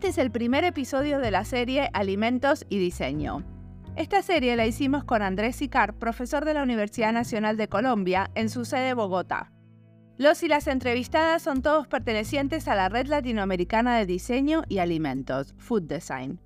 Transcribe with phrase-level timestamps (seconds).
[0.00, 3.44] Este es el primer episodio de la serie Alimentos y Diseño.
[3.96, 8.48] Esta serie la hicimos con Andrés Sicar, profesor de la Universidad Nacional de Colombia, en
[8.48, 9.52] su sede Bogotá.
[10.16, 15.54] Los y las entrevistadas son todos pertenecientes a la Red Latinoamericana de Diseño y Alimentos,
[15.58, 16.40] Food Design.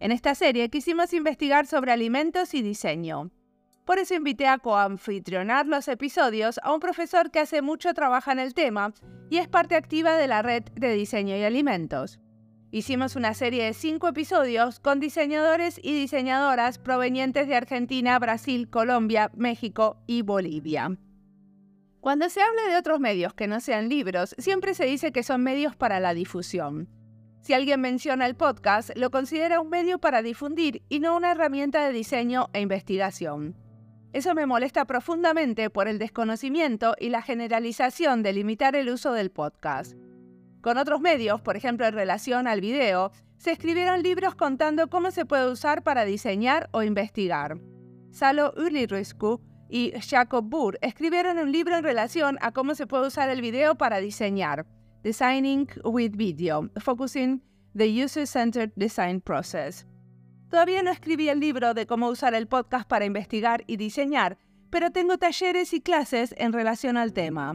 [0.00, 3.30] En esta serie quisimos investigar sobre alimentos y diseño.
[3.84, 8.40] Por eso invité a coanfitrionar los episodios a un profesor que hace mucho trabaja en
[8.40, 8.92] el tema
[9.30, 12.18] y es parte activa de la red de diseño y alimentos.
[12.74, 19.30] Hicimos una serie de cinco episodios con diseñadores y diseñadoras provenientes de Argentina, Brasil, Colombia,
[19.36, 20.96] México y Bolivia.
[22.00, 25.42] Cuando se habla de otros medios que no sean libros, siempre se dice que son
[25.42, 26.88] medios para la difusión.
[27.42, 31.86] Si alguien menciona el podcast, lo considera un medio para difundir y no una herramienta
[31.86, 33.54] de diseño e investigación.
[34.14, 39.30] Eso me molesta profundamente por el desconocimiento y la generalización de limitar el uso del
[39.30, 39.94] podcast.
[40.62, 45.26] Con otros medios, por ejemplo en relación al video, se escribieron libros contando cómo se
[45.26, 47.58] puede usar para diseñar o investigar.
[48.12, 53.28] Salo Uliriscu y Jacob Burr escribieron un libro en relación a cómo se puede usar
[53.28, 54.64] el video para diseñar.
[55.02, 57.42] Designing with Video, Focusing
[57.76, 59.84] the User-Centered Design Process.
[60.48, 64.38] Todavía no escribí el libro de cómo usar el podcast para investigar y diseñar,
[64.70, 67.54] pero tengo talleres y clases en relación al tema.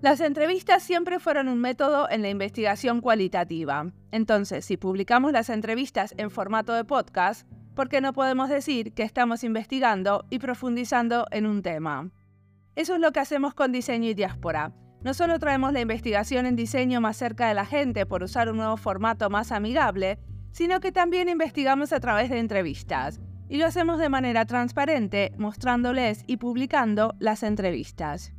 [0.00, 3.92] Las entrevistas siempre fueron un método en la investigación cualitativa.
[4.12, 9.02] Entonces, si publicamos las entrevistas en formato de podcast, ¿por qué no podemos decir que
[9.02, 12.10] estamos investigando y profundizando en un tema?
[12.76, 16.56] Eso es lo que hacemos con Diseño y Diáspora no solo traemos la investigación en
[16.56, 20.18] diseño más cerca de la gente por usar un nuevo formato más amigable,
[20.52, 23.20] sino que también investigamos a través de entrevistas.
[23.48, 28.32] Y lo hacemos de manera transparente, mostrándoles y publicando las entrevistas.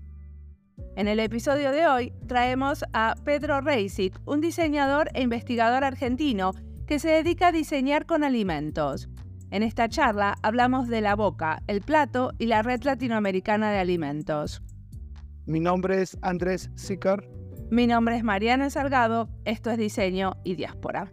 [0.96, 6.52] En el episodio de hoy traemos a Pedro Reisic, un diseñador e investigador argentino
[6.86, 9.09] que se dedica a diseñar con alimentos.
[9.52, 14.62] En esta charla hablamos de la boca, el plato y la red latinoamericana de alimentos.
[15.46, 17.28] Mi nombre es Andrés Sicar.
[17.70, 19.30] Mi nombre es Mariana Salgado.
[19.46, 21.12] Esto es Diseño y Diáspora.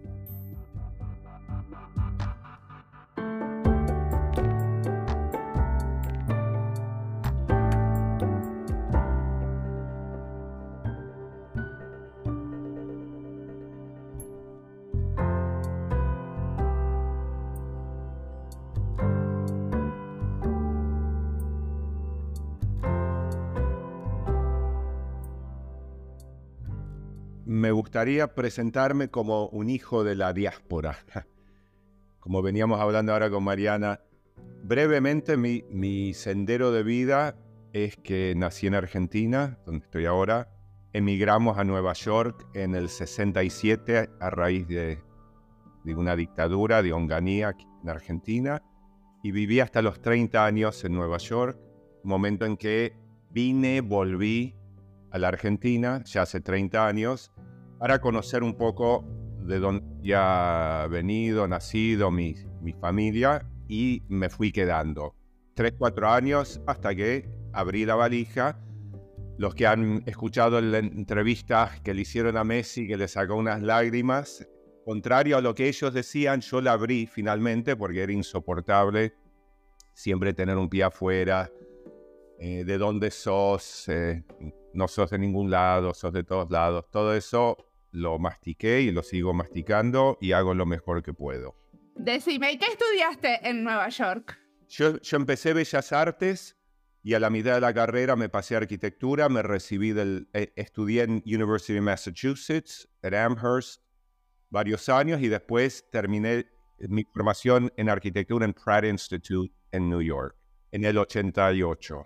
[27.49, 30.99] Me gustaría presentarme como un hijo de la diáspora.
[32.21, 34.01] Como veníamos hablando ahora con Mariana,
[34.63, 37.37] brevemente mi, sendero de vida
[37.73, 40.51] es que nací en Argentina, donde estoy ahora.
[40.93, 44.99] Emigramos a Nueva York en el 67 a raíz de,
[45.85, 48.63] de una dictadura de Onganía en Argentina
[49.23, 51.59] y viví hasta los 30 años en Nueva York,
[52.03, 52.95] momento en que
[53.31, 54.58] vine, volví
[55.11, 57.33] a la Argentina, ya hace 30 años,
[57.79, 59.05] para conocer un poco
[59.41, 65.15] de dónde ya venido, nacido, mi, mi familia, y me fui quedando.
[65.55, 68.59] Tres, cuatro años hasta que abrí la valija.
[69.39, 73.63] Los que han escuchado la entrevista que le hicieron a Messi, que le sacó unas
[73.63, 74.49] lágrimas,
[74.85, 79.15] contrario a lo que ellos decían, yo la abrí finalmente porque era insoportable
[79.99, 81.51] siempre tener un pie afuera,
[82.39, 84.23] eh, de dónde sos, eh,
[84.79, 86.87] no sos de ningún lado, sos de todos lados.
[86.91, 87.57] Todo eso
[87.91, 91.57] lo mastiqué y lo sigo masticando y hago lo mejor que puedo.
[91.97, 94.39] Decime, ¿y qué estudiaste en Nueva York?
[94.69, 96.57] Yo, yo empecé Bellas Artes
[97.03, 100.53] y a la mitad de la carrera me pasé a arquitectura, me recibí del, eh,
[100.57, 103.83] estudié en University of Massachusetts, en Amherst,
[104.51, 106.47] varios años y después terminé
[106.79, 110.39] mi formación en arquitectura en Pratt Institute en New York
[110.73, 112.05] en el 88.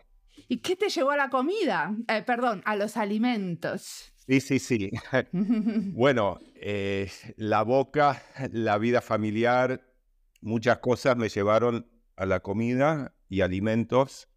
[0.53, 1.97] ¿Y qué te llevó a la comida?
[2.09, 4.13] Eh, perdón, a los alimentos.
[4.27, 4.91] Sí, sí, sí.
[5.33, 8.23] bueno, eh, la boca,
[8.53, 9.81] la vida familiar,
[10.43, 14.29] muchas cosas me llevaron a la comida y alimentos,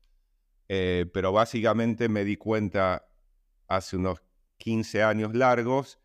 [0.70, 3.10] eh, pero básicamente me di cuenta
[3.68, 4.24] hace unos
[4.56, 6.00] 15 años largos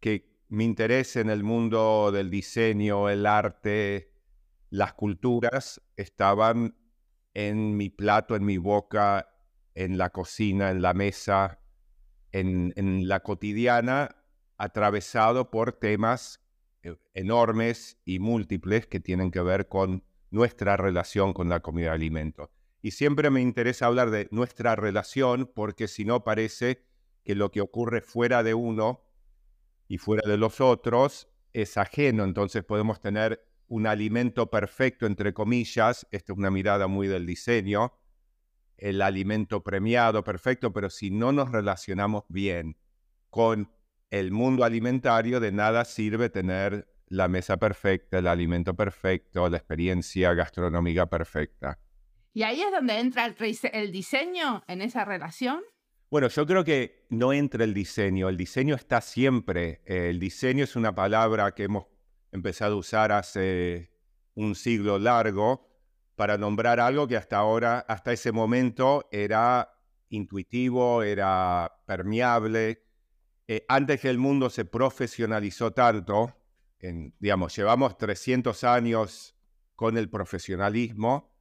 [0.00, 4.10] que mi interés en el mundo del diseño, el arte,
[4.68, 6.74] las culturas estaban
[7.38, 9.28] en mi plato, en mi boca,
[9.76, 11.60] en la cocina, en la mesa,
[12.32, 12.72] en,
[13.06, 14.16] la cotidiana
[14.56, 16.40] atravesado por temas
[16.82, 20.02] eh, enormes y múltiples que tienen que ver con
[20.32, 22.50] nuestra relación con la comida de alimentos.
[22.82, 26.82] Y siempre me interesa hablar de nuestra relación porque si no parece
[27.22, 29.04] que lo que ocurre fuera de uno
[29.86, 36.06] y fuera de los otros es ajeno, entonces podemos tener un alimento perfecto, entre comillas,
[36.10, 37.92] esta es una mirada muy del diseño,
[38.76, 42.76] el alimento premiado perfecto, pero si no nos relacionamos bien
[43.30, 43.70] con
[44.10, 50.32] el mundo alimentario, de nada sirve tener la mesa perfecta, el alimento perfecto, la experiencia
[50.34, 51.78] gastronómica perfecta.
[52.32, 55.60] ¿Y ahí es donde entra el, diseño en esa relación?
[56.10, 59.82] Bueno, yo creo que no entra el diseño, el diseño está siempre.
[59.84, 61.86] el diseño es una palabra que hemos
[62.32, 63.90] empezado a usar hace
[64.34, 65.68] un siglo largo
[66.16, 69.70] para nombrar algo que hasta ahora, hasta ese momento, era
[70.08, 72.84] intuitivo, era permeable.
[73.46, 76.34] Eh, antes que el mundo se profesionalizó tanto,
[77.18, 79.36] digamos, llevamos 300 años
[79.74, 81.32] con el profesionalismo,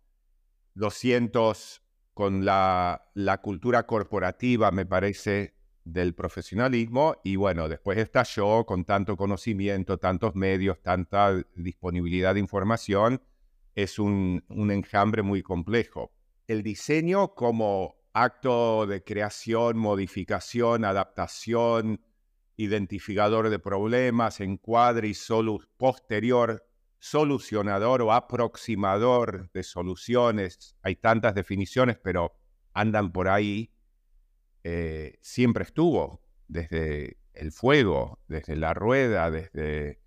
[0.75, 1.81] 200
[2.13, 5.56] con la cultura corporativa, me parece,
[5.93, 13.21] del profesionalismo, y bueno, después estalló con tanto conocimiento, tantos medios, tanta disponibilidad de información,
[13.73, 16.11] es un, enjambre muy complejo.
[16.47, 22.01] El diseño como acto de creación, modificación, adaptación,
[22.57, 25.15] identificador de problemas, encuadre y
[25.77, 26.65] posterior,
[26.99, 30.75] solucionador o aproximador de soluciones.
[30.81, 32.33] Hay tantas definiciones, pero
[32.73, 33.71] andan por ahí.
[34.69, 40.01] Eh, siempre estuvo, desde el fuego, desde la rueda, desde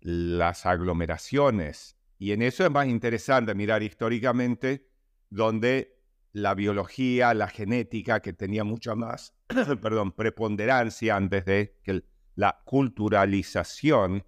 [0.00, 1.96] las aglomeraciones.
[2.18, 4.86] Y en eso es más interesante mirar históricamente
[5.30, 6.02] donde
[6.32, 9.34] la biología, la genética, que tenía mucha más,
[9.80, 12.04] perdón, preponderancia antes de que
[12.34, 14.22] la culturalización,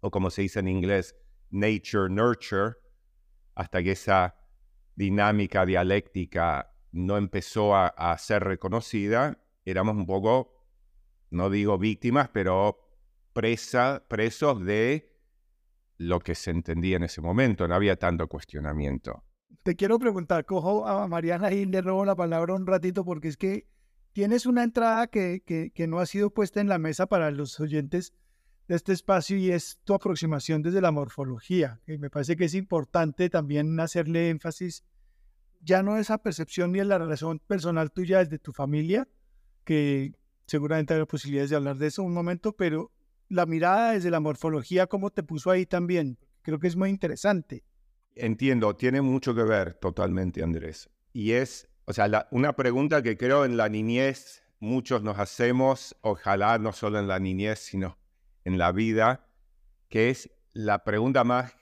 [0.00, 1.14] o como se dice en inglés,
[1.50, 2.78] nature, nurture,
[3.54, 4.34] hasta que esa
[4.96, 10.54] dinámica dialéctica no empezó a, ser reconocida, éramos un poco,
[11.30, 12.78] no digo víctimas, pero
[13.32, 15.12] presa, presos de
[15.98, 19.24] lo que se entendía en ese momento, no había tanto cuestionamiento
[19.64, 23.38] te quiero preguntar, cojo a Mariana y le robo la palabra un ratito porque es
[23.38, 23.66] que
[24.12, 28.12] tienes una entrada que, que, no ha sido puesta en la mesa para los oyentes
[28.68, 31.80] de este espacio y es tu aproximación desde la morfología.
[31.86, 34.84] Y me parece que es importante también hacerle énfasis
[35.64, 39.08] ya no esa percepción ni en la relación personal tuya desde tu familia,
[39.64, 40.12] que
[40.46, 42.92] seguramente hay posibilidades de hablar de eso un momento, pero
[43.28, 46.18] la mirada desde la morfología, ¿cómo te puso ahí también?
[46.42, 47.64] Creo que es muy interesante.
[48.14, 50.90] Entiendo, tiene mucho que ver totalmente, Andrés.
[51.12, 56.58] Y es, o sea, una pregunta que creo en la niñez muchos nos hacemos, ojalá
[56.58, 57.98] no solo en la niñez, sino
[58.44, 59.26] en la vida,
[59.88, 61.54] que es la pregunta más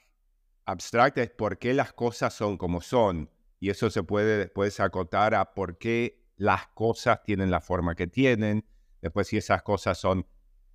[0.65, 3.31] abstracta, es por qué las cosas son como son.
[3.63, 8.09] Y eso se puede después acotar a por qué las cosas tienen la forma que
[8.09, 8.65] tienen,
[9.01, 10.27] después si esas cosas son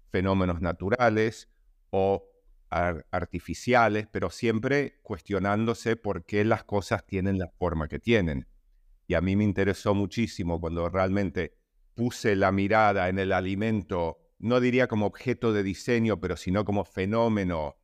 [0.10, 1.50] fenómenos naturales
[1.90, 2.24] o
[2.70, 8.48] artificiales, pero siempre cuestionándose por qué las cosas tienen la forma que tienen.
[9.06, 11.58] Y a mí me interesó muchísimo cuando realmente
[11.94, 16.86] puse la mirada en el alimento, no diría como objeto de diseño, pero sino como
[16.86, 17.76] fenómeno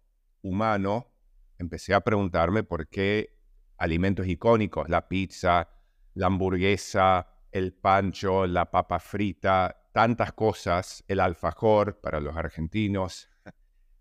[0.42, 1.12] humano,
[1.58, 3.43] empecé a preguntarme por qué
[3.84, 5.70] alimentos icónicos, la pizza,
[6.14, 13.30] la hamburguesa, el pancho, la papa frita, tantas cosas, el alfajor para los argentinos,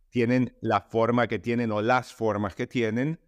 [0.08, 3.20] tienen la forma que tienen o las formas que tienen.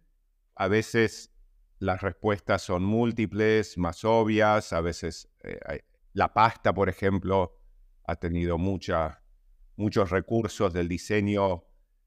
[0.55, 1.33] A veces
[1.79, 5.81] las respuestas son múltiples, más obvias, a veces eh,
[6.13, 7.59] la pasta, por ejemplo,
[8.05, 11.65] ha tenido muchos recursos del diseño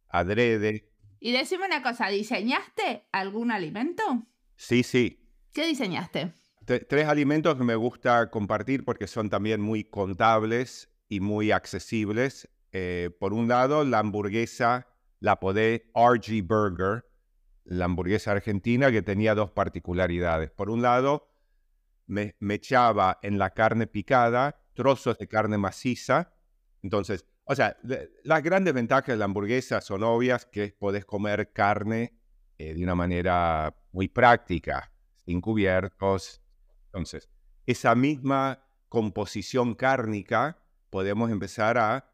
[0.09, 0.91] adrede.
[1.21, 4.27] Y decime una cosa, ¿diseñaste algún alimento?
[4.59, 5.25] Sí, sí.
[5.55, 6.35] ¿Qué diseñaste?
[6.87, 12.47] tres alimentos que me gusta compartir porque son también muy contables y muy accesibles.
[12.73, 14.87] Eh, por un lado, la hamburguesa,
[15.21, 17.07] la podé RG Burger,
[17.65, 20.51] la hamburguesa argentina que tenía dos particularidades.
[20.51, 21.31] Por un lado,
[22.07, 26.35] me, echaba en la carne picada trozos de carne maciza.
[26.83, 27.79] Entonces, o sea,
[28.25, 32.18] las grandes ventajas de la hamburguesa son obvias, que podés comer carne
[32.59, 34.93] eh, de una manera muy práctica,
[35.25, 36.43] sin cubiertos.
[36.87, 37.29] Entonces,
[37.67, 40.59] esa misma composición cárnica
[40.91, 42.11] podemos empezar a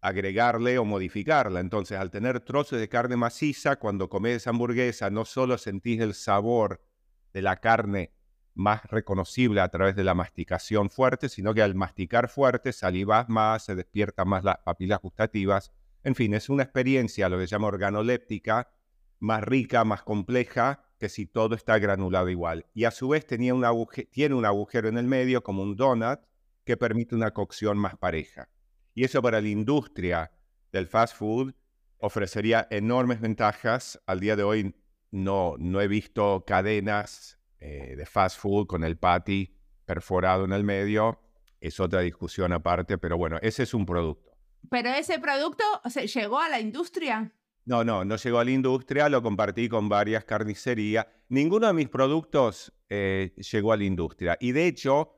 [0.00, 1.60] agregarle o modificarla.
[1.60, 6.82] Entonces, al tener trozos de carne maciza, cuando comes hamburguesa, no solo sentís el sabor
[7.32, 8.12] de la carne
[8.54, 13.64] más reconocible a través de la masticación fuerte, sino que al masticar fuerte salivas más,
[13.64, 15.72] se despiertan más las papilas gustativas.
[16.02, 18.68] En fin, es una experiencia, lo que se llama organoléptica,
[19.20, 22.66] más rica, más compleja, que si todo está granulado igual.
[22.74, 23.64] Y a su vez tenía un
[24.10, 26.20] tiene un agujero en el medio, como un donut,
[26.64, 28.48] que permite una cocción más pareja.
[28.94, 30.32] Y eso para la industria
[30.72, 31.54] del fast food
[31.98, 34.00] ofrecería enormes ventajas.
[34.06, 34.74] Al día de hoy
[35.10, 40.64] no, no he visto cadenas eh, de fast food con el patty perforado en el
[40.64, 41.20] medio.
[41.60, 44.30] Es otra discusión aparte, pero bueno, ese es un producto.
[44.70, 47.32] ¿Pero ese producto se llegó a la industria?
[47.64, 51.06] No, no, no llegó a la industria, lo compartí con varias carnicerías.
[51.28, 54.36] Ninguno de mis productos eh, llegó a la industria.
[54.40, 55.14] Y de hecho,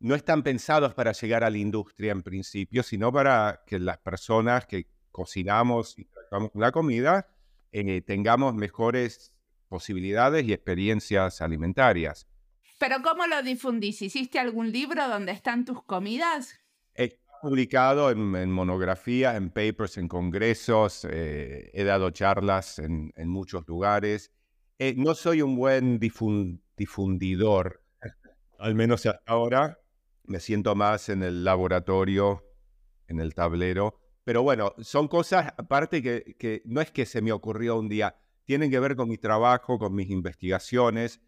[0.00, 4.66] no están pensados para llegar a la industria en principio, sino para que las personas
[4.66, 7.28] que cocinamos y tratamos la comida
[7.72, 9.32] eh, tengamos mejores
[9.68, 12.26] posibilidades y experiencias alimentarias.
[12.78, 14.02] ¿Pero cómo lo difundís?
[14.02, 16.58] ¿Hiciste algún libro donde están tus comidas?
[16.94, 24.32] He publicado en, monografías, en papers, en congresos, eh, he dado charlas en, muchos lugares.
[24.78, 27.82] Eh, no soy un buen difundidor,
[28.58, 29.78] al menos ahora.
[30.24, 32.42] Me siento más en el laboratorio,
[33.08, 34.00] en el tablero.
[34.24, 38.70] Pero bueno, son cosas aparte que no es que se me ocurrió un día, tienen
[38.70, 41.20] que ver con mi trabajo, con mis investigaciones,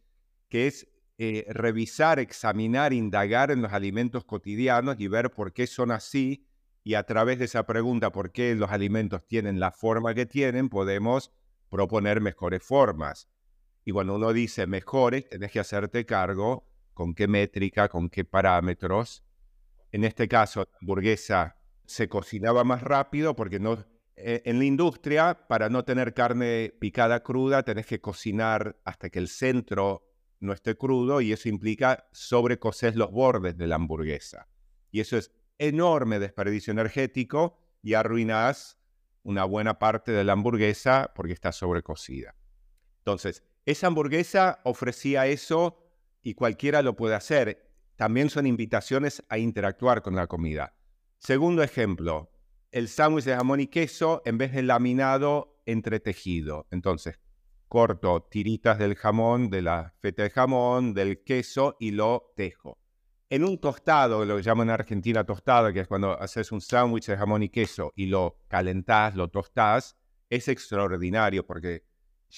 [0.48, 5.90] que es eh, revisar, examinar, indagar en los alimentos cotidianos y ver por qué son
[5.90, 6.46] así.
[6.84, 10.68] Y a través de esa pregunta, por qué los alimentos tienen la forma que tienen,
[10.68, 11.32] podemos
[11.70, 13.28] proponer mejores formas.
[13.84, 19.24] Y cuando uno dice mejores, tenés que hacerte cargo con qué métrica, con qué parámetros.
[19.92, 21.56] En este caso, la hamburguesa
[21.86, 23.84] se cocinaba más rápido porque no,
[24.16, 29.18] eh, en la industria, para no tener carne picada cruda, tenés que cocinar hasta que
[29.18, 30.05] el centro
[30.40, 34.48] no esté crudo y eso implica sobrecocer los bordes de la hamburguesa.
[34.90, 38.78] Y eso es enorme desperdicio energético y arruinas
[39.22, 42.34] una buena parte de la hamburguesa porque está sobrecocida.
[42.98, 45.82] Entonces, esa hamburguesa ofrecía eso
[46.22, 47.70] y cualquiera lo puede hacer.
[47.96, 50.74] También son invitaciones a interactuar con la comida.
[51.18, 52.30] Segundo ejemplo,
[52.70, 56.66] el sándwich de jamón y queso en vez de laminado entretejido.
[56.70, 57.18] Entonces,
[57.68, 62.78] corto tiritas del jamón, de la feta de jamón, del queso y lo tejo.
[63.28, 67.06] En un tostado, lo que llaman en Argentina tostada, que es cuando haces un sándwich
[67.06, 69.96] de jamón y queso y lo calentás, lo tostás,
[70.30, 71.84] es extraordinario porque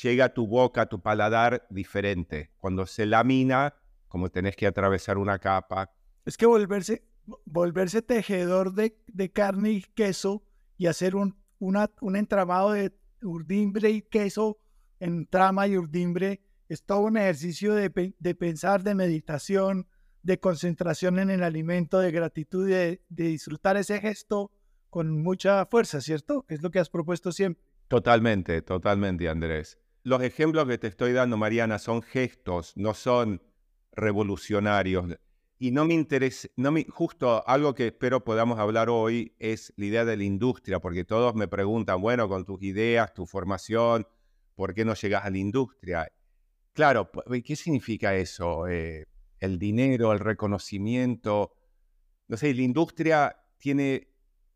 [0.03, 2.51] llega a tu boca, a tu paladar diferente.
[2.57, 3.75] Cuando se lamina,
[4.09, 5.93] como tenés que atravesar una capa.
[6.25, 7.05] Es que volverse,
[7.45, 10.43] volverse tejedor de, carne y queso
[10.79, 12.93] y hacer un, un entramado de
[13.23, 14.59] urdimbre y queso
[15.01, 17.91] en trama y urdimbre es todo un ejercicio de,
[18.35, 19.87] pensar, de meditación,
[20.23, 24.53] de concentración en el alimento, de gratitud, de, de disfrutar ese gesto
[24.91, 26.45] con mucha fuerza, ¿cierto?
[26.49, 27.65] Es lo que has propuesto siempre.
[27.89, 29.79] Totalmente, totalmente, Andrés.
[30.03, 33.43] Los ejemplos que te estoy dando, Mariana, son gestos, no son
[33.93, 35.19] revolucionarios.
[35.59, 39.87] Y no me interesa, no me, justo algo que espero podamos hablar hoy es la
[39.87, 44.07] idea de la industria, porque todos me preguntan, bueno, con tus ideas, tu formación,
[44.59, 46.11] ¿por qué no llegas a la industria?
[46.73, 47.09] Claro,
[47.45, 48.67] ¿qué significa eso?
[48.67, 49.07] Eh,
[49.39, 51.53] el dinero, el reconocimiento.
[52.27, 54.09] No sé, la industria tiene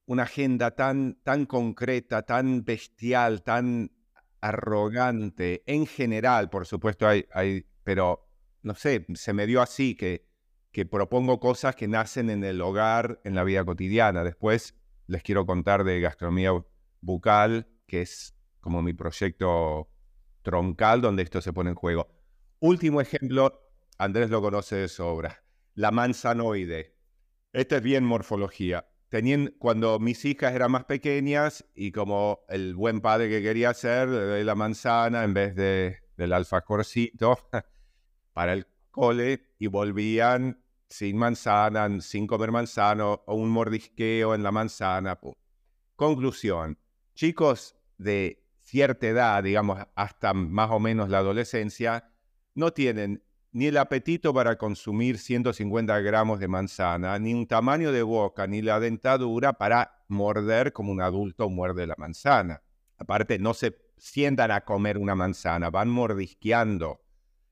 [0.06, 3.92] una agenda tan, tan concreta, tan bestial, tan
[4.40, 5.62] arrogante.
[5.66, 8.28] En general, por supuesto, hay, hay pero
[8.62, 10.26] no sé, se me dio así que
[10.73, 14.25] que propongo cosas que nacen en el hogar, en la vida cotidiana.
[14.25, 14.75] Después
[15.06, 16.50] les quiero contar de gastronomía
[17.02, 19.92] bucal, que es como mi proyecto
[20.43, 22.09] troncal donde esto se pone en juego.
[22.61, 23.61] Último ejemplo,
[23.99, 25.45] Andrés lo conoce de sobra,
[25.75, 26.97] la manzanoide.
[27.53, 28.89] Esta es bien morfología.
[29.09, 34.09] Tenían, cuando mis hijas eran más pequeñas y como el buen padre que quería hacer,
[34.09, 37.39] de la manzana en vez de, del alfajorcito
[38.33, 44.53] para el cole y volvían sin manzana, sin comer manzana o un mordisqueo en la
[44.53, 45.19] manzana.
[45.97, 46.79] Conclusión,
[47.15, 52.09] chicos de cierta edad, digamos hasta más o menos la adolescencia,
[52.54, 58.02] no tienen ni el apetito para consumir 150 gramos de manzana, ni un tamaño de
[58.02, 62.62] boca, ni la dentadura para morder como un adulto muerde la manzana.
[62.97, 67.02] Aparte, no se sientan a comer una manzana, van mordisqueando.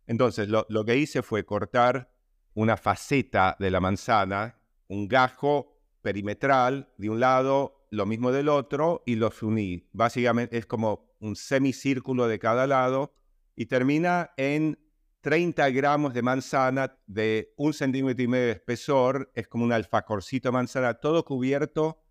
[0.07, 2.11] Entonces, lo, lo que hice fue cortar
[2.55, 9.03] una faceta de la manzana, un gajo perimetral de un lado, lo mismo del otro,
[9.07, 9.89] y los uní.
[9.93, 13.15] Básicamente es como un semicírculo de cada lado
[13.55, 14.79] y termina en
[15.21, 20.49] 30 gramos de manzana de un centímetro y medio de espesor, es como un alfajorcito
[20.49, 22.03] de manzana, todo cubierto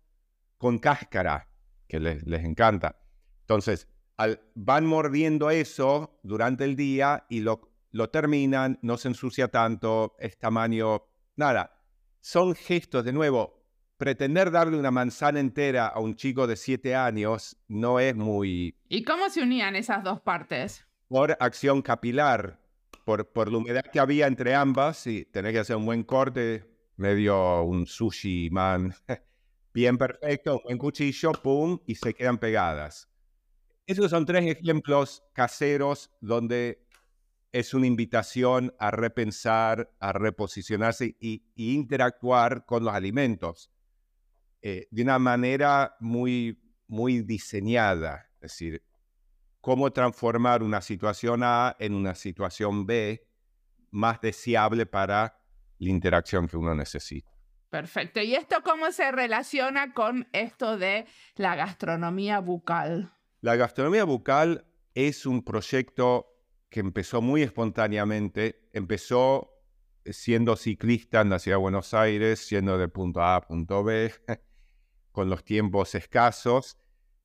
[0.58, 1.48] con cáscara,
[1.88, 3.00] que les, les encanta.
[3.40, 3.88] Entonces,
[4.54, 10.38] van mordiendo eso durante el día y lo lo terminan, no se ensucia tanto, es
[10.38, 11.04] tamaño,
[11.36, 11.76] nada.
[12.20, 13.59] Son gestos, de nuevo,
[14.00, 18.74] pretender darle una manzana entera a un chico de siete años no es muy...
[18.88, 20.86] ¿Y cómo se unían esas dos partes?
[21.06, 22.58] Por acción capilar,
[23.04, 26.64] por, por la humedad que había entre ambas, y tener que hacer un buen corte,
[26.96, 28.94] medio un sushi man,
[29.74, 33.06] bien perfecto, un buen cuchillo, pum, y se quedan pegadas.
[33.86, 36.86] Esos son tres ejemplos caseros donde
[37.52, 43.70] es una invitación a repensar, a reposicionarse y, interactuar con los alimentos
[44.62, 48.30] eh, de una manera muy, muy diseñada.
[48.34, 48.82] Es decir,
[49.60, 53.26] cómo transformar una situación A en una situación B
[53.90, 55.38] más deseable para
[55.78, 57.30] la interacción que uno necesita.
[57.70, 58.20] Perfecto.
[58.20, 63.12] ¿Y esto cómo se relaciona con esto de la gastronomía bucal?
[63.40, 66.26] La gastronomía bucal es un proyecto
[66.68, 68.68] que empezó muy espontáneamente.
[68.72, 69.52] Empezó
[70.04, 74.12] siendo ciclista en la ciudad de Buenos Aires, siendo de punto A a punto B,
[75.12, 76.78] con los tiempos escasos.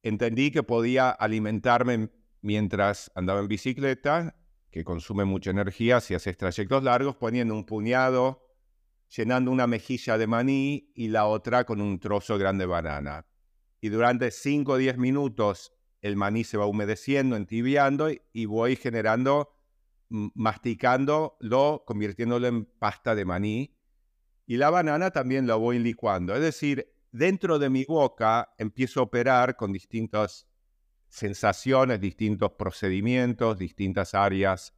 [0.04, 2.10] Entendí que podía alimentarme
[2.42, 4.36] mientras andaba en bicicleta,
[4.70, 8.44] que consume mucha energía si haces trayectos largos, poniendo un puñado,
[9.16, 13.26] llenando una mejilla de maní y la otra con un trozo grande de banana.
[13.82, 19.50] Y durante 5 o 10 minutos el maní se va humedeciendo, entibiando y voy generando,
[20.10, 23.76] masticándolo, convirtiéndolo en pasta de maní.
[24.46, 26.36] Y la banana también la voy licuando.
[26.36, 30.48] Es decir, dentro de mi boca empiezo a operar con distintas
[31.08, 34.74] sensaciones, distintos procedimientos, distintas áreas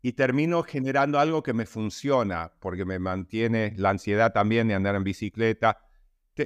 [0.00, 4.94] y termino generando algo que me funciona porque me mantiene la ansiedad también de andar
[4.94, 5.78] en bicicleta.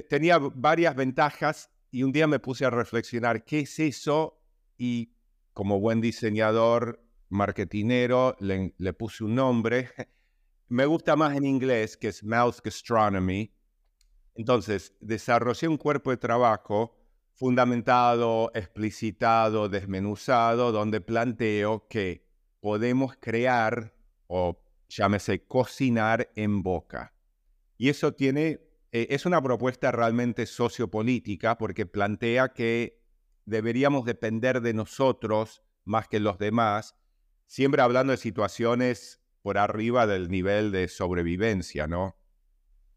[0.09, 4.41] tenía varias ventajas y un día me puse a reflexionar qué es eso
[4.77, 5.13] y
[5.53, 9.89] como buen diseñador marketinero le, le puse un nombre.
[10.67, 13.53] me gusta más en inglés que es Mouth Gastronomy.
[14.35, 16.95] Entonces, desarrollé un cuerpo de trabajo
[17.33, 22.25] fundamentado, explicitado, desmenuzado, donde planteo que
[22.59, 23.93] podemos crear
[24.27, 27.13] o llámese cocinar en boca.
[27.77, 32.99] Y eso tiene eh, es una propuesta realmente sociopolítica porque plantea que
[33.45, 36.95] deberíamos depender de nosotros más que los demás,
[37.45, 42.18] siempre hablando de situaciones por arriba del nivel de sobrevivencia, ¿no?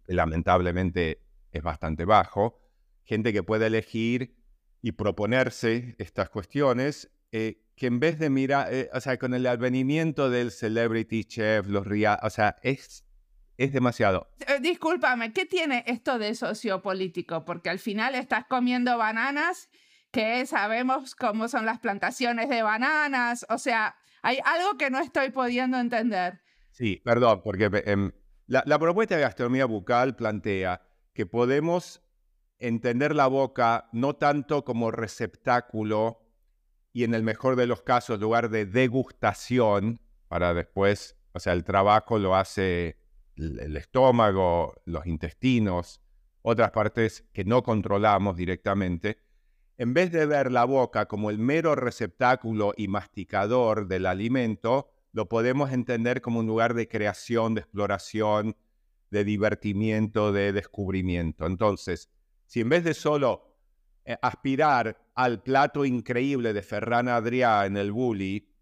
[0.07, 2.61] Lamentablemente es bastante bajo.
[3.05, 4.37] Gente que puede elegir
[4.81, 9.47] y proponerse estas cuestiones, eh, que en vez de mirar, eh, o sea, con el
[9.47, 13.05] advenimiento del celebrity chef, los ria, o sea, es
[13.57, 14.29] es demasiado.
[14.47, 17.45] Eh, discúlpame, ¿qué tiene esto de sociopolítico?
[17.45, 19.69] Porque al final estás comiendo bananas,
[20.11, 25.31] que sabemos cómo son las plantaciones de bananas, o sea, hay algo que no estoy
[25.31, 26.41] pudiendo entender.
[26.71, 28.12] Sí, perdón, porque em,
[28.53, 30.83] la, propuesta de gastronomía bucal plantea
[31.15, 32.03] que podemos
[32.59, 36.21] entender la boca no tanto como receptáculo
[36.93, 41.65] y en el mejor de los casos lugar de degustación para después, o sea, el
[41.65, 42.99] trabajo lo hace
[43.37, 46.03] el estómago, los intestinos,
[46.43, 49.17] otras partes que no controlamos directamente,
[49.79, 55.29] en vez de ver la boca como el mero receptáculo y masticador del alimento, lo
[55.29, 58.57] podemos entender como un lugar de creación, de exploración,
[59.11, 61.46] de divertimiento, de descubrimiento.
[61.46, 62.11] Entonces,
[62.46, 63.57] si en vez de solo
[64.05, 68.53] eh, aspirar al plato increíble de Ferran Adrià en el Bully,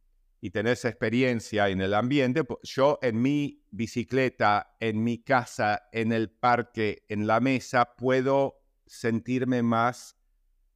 [0.40, 6.12] y tener esa experiencia en el ambiente, yo en mi bicicleta, en mi casa, en
[6.12, 10.16] el parque, en la mesa, puedo sentirme más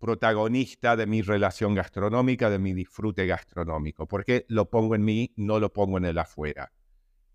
[0.04, 5.58] protagonista de mi relación gastronómica, de mi disfrute gastronómico, porque lo pongo en mí, no
[5.58, 6.70] lo pongo en el afuera.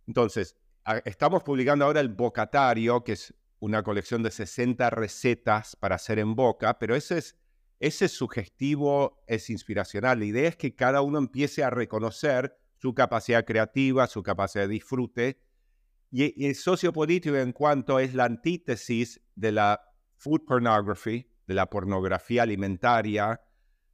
[0.05, 0.55] Entonces,
[1.03, 6.35] estamos publicando ahora el Bocatario, que es una colección de 60 recetas para hacer en
[6.35, 7.35] boca, pero ese es
[7.79, 10.19] ese sugestivo, es inspiracional.
[10.19, 14.73] La idea es que cada uno empiece a reconocer su capacidad creativa, su capacidad de
[14.75, 15.41] disfrute.
[16.11, 19.81] Y, el sociopolítico en cuanto es la antítesis de la
[20.17, 23.41] food pornography, de la pornografía alimentaria,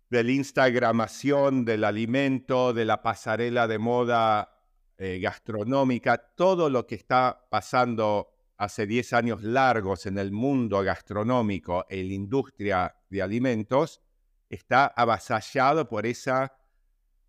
[0.09, 4.51] de la instagramación del alimento, de la pasarela de moda
[4.97, 11.85] eh, gastronómica, todo lo que está pasando hace 10 años largos en el mundo gastronómico,
[11.87, 14.01] en la industria de alimentos,
[14.49, 16.57] está avasallado por esa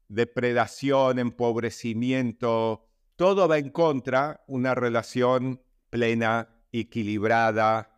[0.08, 2.84] depredación, empobrecimiento,
[3.14, 7.92] todo va en contra una relación plena, equilibrada,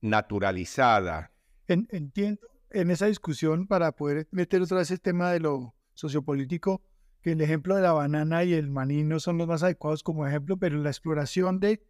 [0.00, 1.31] naturalizada.
[1.72, 6.82] Entiendo en esa discusión para poder meter otra vez el tema de lo sociopolítico,
[7.20, 10.26] que el ejemplo de la banana y el maní no son los más adecuados como
[10.26, 11.84] ejemplo, pero la exploración de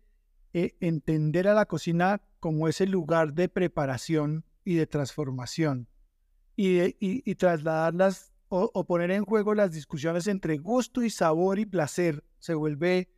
[0.52, 5.88] eh, entender a la cocina como ese lugar de preparación y de transformación
[6.56, 12.22] y, y, trasladarlas o, poner en juego las discusiones entre gusto y sabor y placer.
[12.38, 13.08] Se vuelve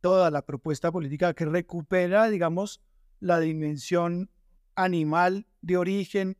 [0.00, 2.82] toda la propuesta política que recupera, digamos,
[3.20, 4.30] la dimensión
[4.82, 6.36] animal de origen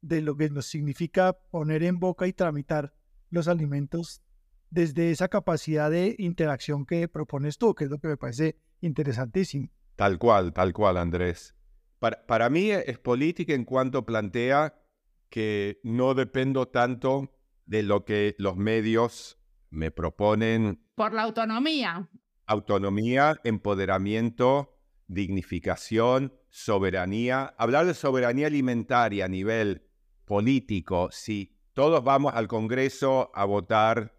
[0.00, 2.94] de lo que nos significa poner en boca y tramitar
[3.30, 4.22] los alimentos
[4.70, 9.68] desde esa capacidad de interacción que propones tú, que es lo que me parece interesantísimo.
[9.96, 11.54] Tal cual, tal cual, Andrés.
[11.98, 14.74] Para, para mí es política en cuanto plantea
[15.28, 17.32] que no dependo tanto
[17.66, 19.38] de lo que los medios
[19.70, 20.82] me proponen.
[20.94, 22.08] Por la autonomía.
[22.46, 27.54] Autonomía, empoderamiento, dignificación, soberanía.
[27.58, 29.82] Hablar de soberanía alimentaria a nivel
[30.24, 34.14] político, si todos vamos al Congreso a votar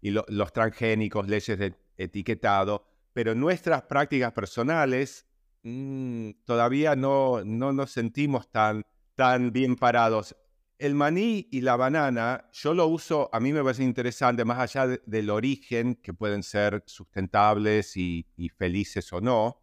[0.00, 5.26] y los transgénicos, leyes de etiquetado, pero nuestras prácticas personales
[5.62, 10.36] mm, todavía no, no nos sentimos tan, tan bien parados.
[10.78, 15.00] El maní y la banana, yo lo uso, a mí me parece interesante, más allá
[15.06, 18.24] del origen, que pueden ser sustentables y,
[18.56, 19.60] felices o no,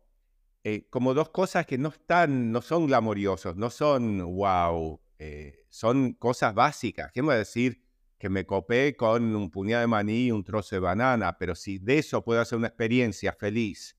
[0.67, 6.13] eh, como dos cosas que no están, no son glamoriosos, no son wow, eh, son
[6.13, 7.11] cosas básicas.
[7.11, 7.83] ¿Qué me va a decir
[8.17, 11.37] que me copé con un puñado de maní y un trozo de banana?
[11.37, 13.95] Pero si de eso puedo hacer una experiencia feliz,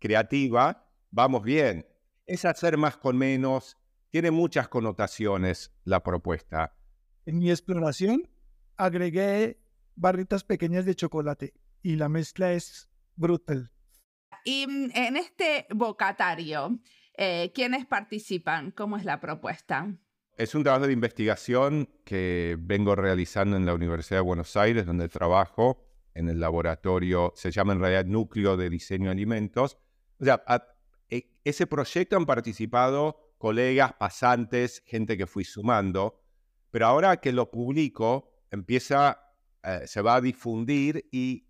[0.00, 1.86] creativa, vamos bien.
[2.26, 3.76] Es hacer más con menos.
[4.10, 6.74] Tiene muchas connotaciones la propuesta.
[7.24, 8.28] En mi exploración
[8.76, 9.60] agregué
[9.94, 13.70] barritas pequeñas de chocolate y la mezcla es brutal.
[14.44, 16.78] Y mm, en este vocatario,
[17.16, 18.70] eh, ¿quiénes participan?
[18.70, 19.94] ¿Cómo es la propuesta?
[20.36, 25.08] Es un trabajo de investigación que vengo realizando en la Universidad de Buenos Aires, donde
[25.08, 29.76] trabajo en el laboratorio, se llama en realidad Núcleo de Diseño de Alimentos.
[30.18, 30.42] O sea,
[31.08, 36.20] e, ese proyecto han participado colegas, pasantes, gente que fui sumando,
[36.70, 39.20] pero ahora que lo publico, empieza,
[39.62, 41.48] eh, se va a difundir y,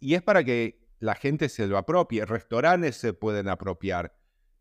[0.00, 4.14] y es para que la gente se lo apropie, restaurantes se pueden apropiar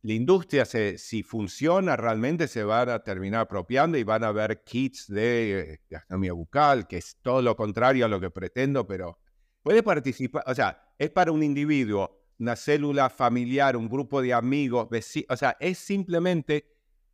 [0.03, 5.07] la industria, si funciona realmente, se van a terminar apropiando y van a ver kits
[5.07, 9.17] de eh, gastronomía bucal, que es todo lo contrario a lo que pretendo, pero
[9.61, 14.89] puede participar, o sea, es para un individuo, una célula familiar, un grupo de amigos,
[14.89, 16.69] vecinos, o sea, es simplemente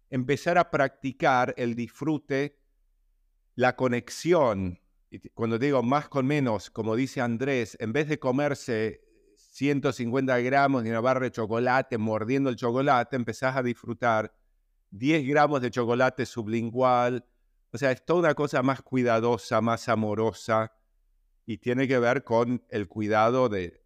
[0.09, 2.57] empezar a practicar el disfrute,
[3.53, 4.79] la conexión.
[5.35, 9.08] Cuando digo más con menos, como dice Andrés, en vez de comerse
[9.49, 14.33] 150 gramos de una barra de chocolate, mordiendo el chocolate, empezás a disfrutar
[14.91, 17.25] 10 gramos de chocolate sublingual.
[17.71, 20.73] O sea, es toda una cosa más cuidadosa, más amorosa
[21.45, 23.83] y tiene que ver con el cuidado de,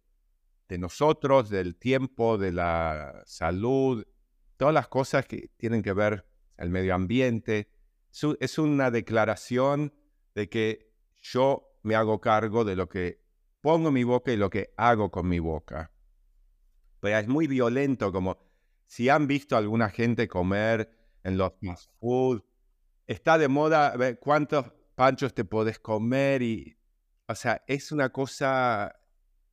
[0.68, 4.06] de nosotros, del tiempo, de la salud,
[4.56, 7.70] todas las cosas que tienen que ver el medio ambiente.
[8.38, 9.94] Es una declaración
[10.34, 13.23] de que yo me hago cargo de lo que
[13.64, 15.90] pongo mi boca y lo que hago con mi boca.
[17.00, 18.36] Pero es muy violento, como
[18.84, 20.90] si han visto alguna gente comer
[21.22, 22.44] en los fast food,
[23.06, 26.78] está de moda ver cuántos panchos te podés comer y,
[27.26, 29.00] o sea, es una cosa,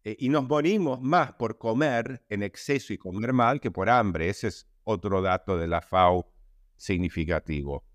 [0.03, 4.27] eh, y nos morimos más por comer en exceso y comer mal que por hambre.
[4.27, 6.29] Ese es otro dato de la FAO
[6.75, 7.85] significativo.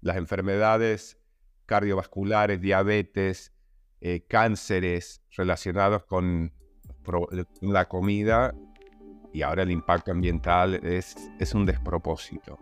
[0.00, 1.16] Las enfermedades
[1.64, 3.53] cardiovasculares, diabetes,
[4.06, 6.52] eh, cánceres relacionados con
[7.62, 8.54] la comida
[9.32, 12.58] y ahora el impacto ambiental es un despropósito.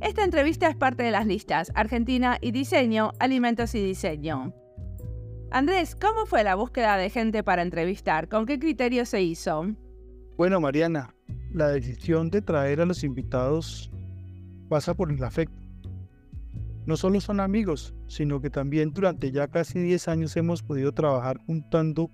[0.00, 4.54] Esta entrevista es parte de las listas Argentina y Diseño, Alimentos y Diseño.
[5.54, 8.28] Andrés, ¿cómo fue la búsqueda de gente para entrevistar?
[8.28, 9.64] ¿Con qué criterio se hizo?
[10.36, 11.14] Bueno, Mariana,
[11.52, 13.88] la decisión de traer a los invitados
[14.68, 15.62] pasa por el afecto.
[16.86, 21.38] No solo son amigos, sino que también durante ya casi 10 años hemos podido trabajar
[21.46, 22.10] juntando,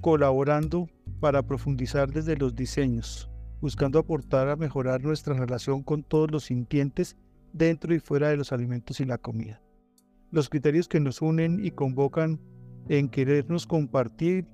[0.00, 0.88] colaborando
[1.20, 3.28] para profundizar desde los diseños,
[3.60, 7.14] buscando aportar a mejorar nuestra relación con todos los sintientes
[7.52, 9.60] dentro y fuera de los alimentos y la comida.
[10.30, 12.40] Los criterios que nos unen y convocan
[12.88, 14.46] en querernos compartir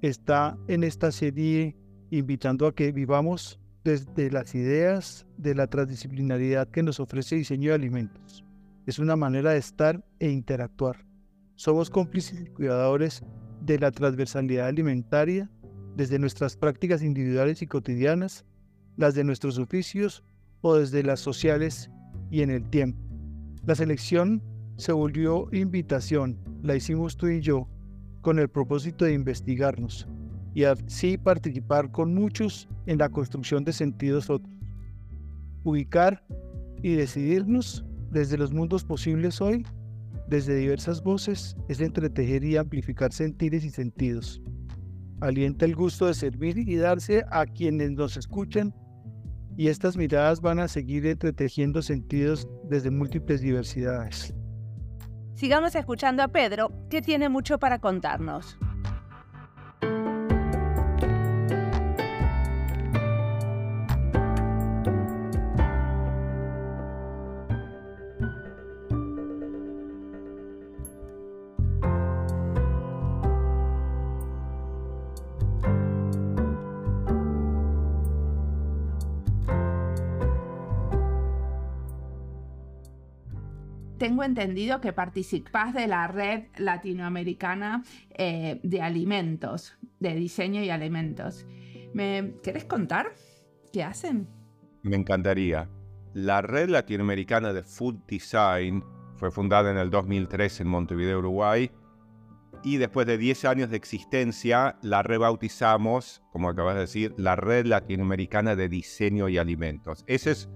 [0.00, 1.76] está en esta serie
[2.10, 7.74] invitando a que vivamos desde las ideas de la transdisciplinaridad que nos ofrece diseño de
[7.74, 8.44] alimentos.
[8.86, 11.06] Es una manera de estar e interactuar.
[11.56, 13.22] Somos cómplices y cuidadores
[13.60, 15.50] de la transversalidad alimentaria
[15.96, 18.44] desde nuestras prácticas individuales y cotidianas,
[18.96, 20.24] las de nuestros oficios
[20.60, 21.90] o desde las sociales
[22.30, 23.00] y en el tiempo.
[23.64, 24.42] La selección
[24.76, 27.68] se volvió invitación, la hicimos tú y yo,
[28.24, 30.08] con el propósito de investigarnos
[30.54, 34.56] y así participar con muchos en la construcción de sentidos otros.
[35.62, 36.24] Ubicar
[36.82, 39.66] y decidirnos desde los mundos posibles hoy,
[40.26, 44.40] desde diversas voces, es entretejer y amplificar sentires y sentidos.
[45.20, 48.74] Alienta el gusto de servir y darse a quienes nos escuchan
[49.56, 54.34] y estas miradas van a seguir entretejiendo sentidos desde múltiples diversidades.
[55.34, 58.56] Sigamos escuchando a Pedro, que tiene mucho para contarnos.
[84.14, 91.44] Tengo entendido que participas de la red latinoamericana eh, de alimentos, de diseño y alimentos.
[91.94, 93.08] ¿Me querés contar
[93.72, 94.28] qué hacen?
[94.84, 95.68] Me encantaría.
[96.12, 98.84] La red latinoamericana de Food Design
[99.16, 101.72] fue fundada en el 2003 en Montevideo, Uruguay,
[102.62, 107.66] y después de 10 años de existencia la rebautizamos, como acabas de decir, la Red
[107.66, 110.04] Latinoamericana de Diseño y Alimentos.
[110.06, 110.48] Ese es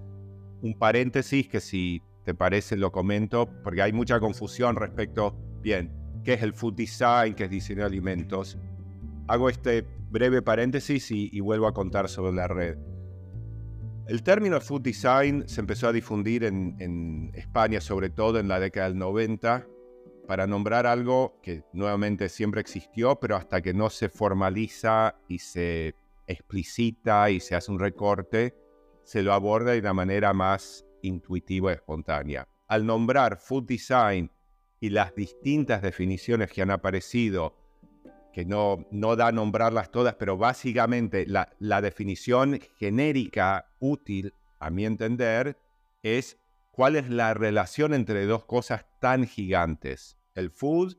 [0.63, 5.91] un paréntesis que si te parece, lo comento, porque hay mucha confusión respecto, bien,
[6.23, 8.59] qué es el food design, qué es diseño de alimentos.
[9.29, 12.77] Hago este breve paréntesis y, vuelvo a contar sobre la red.
[14.09, 18.61] El término food design se empezó a difundir en, en España, sobre todo en la
[18.61, 19.67] década del 90,
[20.27, 25.95] para nombrar algo que nuevamente siempre existió, pero hasta que no se formaliza y se
[26.27, 28.55] explicita y se hace un recorte,
[29.03, 32.49] se lo aborda de una manera más intuitiva y espontánea.
[32.67, 34.31] Al nombrar food design
[34.81, 37.57] y las distintas definiciones que han aparecido,
[38.33, 44.85] que no, no da nombrarlas todas, pero básicamente la, la definición genérica útil, a mi
[44.85, 45.59] entender,
[46.03, 46.39] es
[46.71, 50.17] cuál es la relación entre dos cosas tan gigantes.
[50.35, 50.97] El food,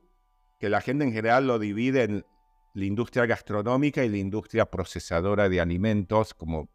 [0.58, 2.26] que la gente en general lo divide en
[2.74, 6.68] la industria gastronómica y la industria procesadora de alimentos, como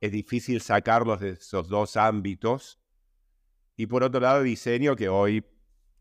[0.00, 2.80] es difícil sacarlos de esos dos ámbitos.
[3.76, 5.44] Y por otro lado, diseño, que hoy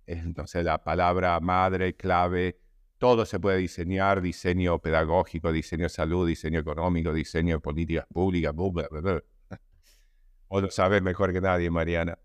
[0.06, 2.60] es entonces la palabra madre, clave,
[2.98, 8.54] todo se puede diseñar, diseño pedagógico, diseño de salud, diseño económico, diseño políticas públicas,
[10.48, 12.18] o lo sabes mejor que nadie, Mariana.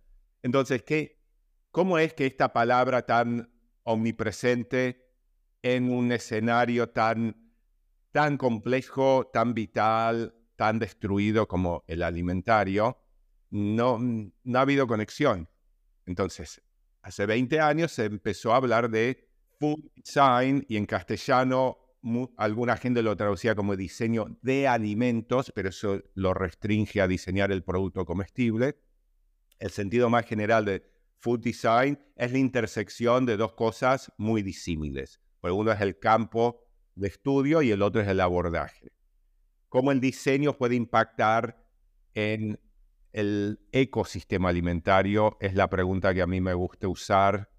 [0.43, 1.21] Entonces, ¿qué,
[1.71, 3.51] ¿cómo es que esta palabra tan
[3.85, 5.05] omnipresente
[5.63, 7.53] en un escenario tan,
[8.11, 12.99] tan complejo, tan vital, tan destruido como el alimentario,
[13.51, 15.49] no, no ha habido conexión.
[16.07, 16.63] Entonces,
[17.03, 21.79] hace 20 años se empezó a hablar de food design y en castellano
[22.37, 27.63] alguna gente lo traducía como diseño de alimentos, pero eso lo restringe a diseñar el
[27.63, 28.77] producto comestible.
[29.59, 30.85] El sentido más general de
[31.21, 35.21] food design es la intersección de dos cosas muy disímiles.
[35.41, 36.63] Uno es el campo
[36.95, 38.94] de estudio y el otro es el abordaje
[39.75, 41.61] cómo el diseño puede impactar
[42.15, 42.61] en
[43.13, 47.51] el ecosistema alimentario es la pregunta que a mí me gusta usar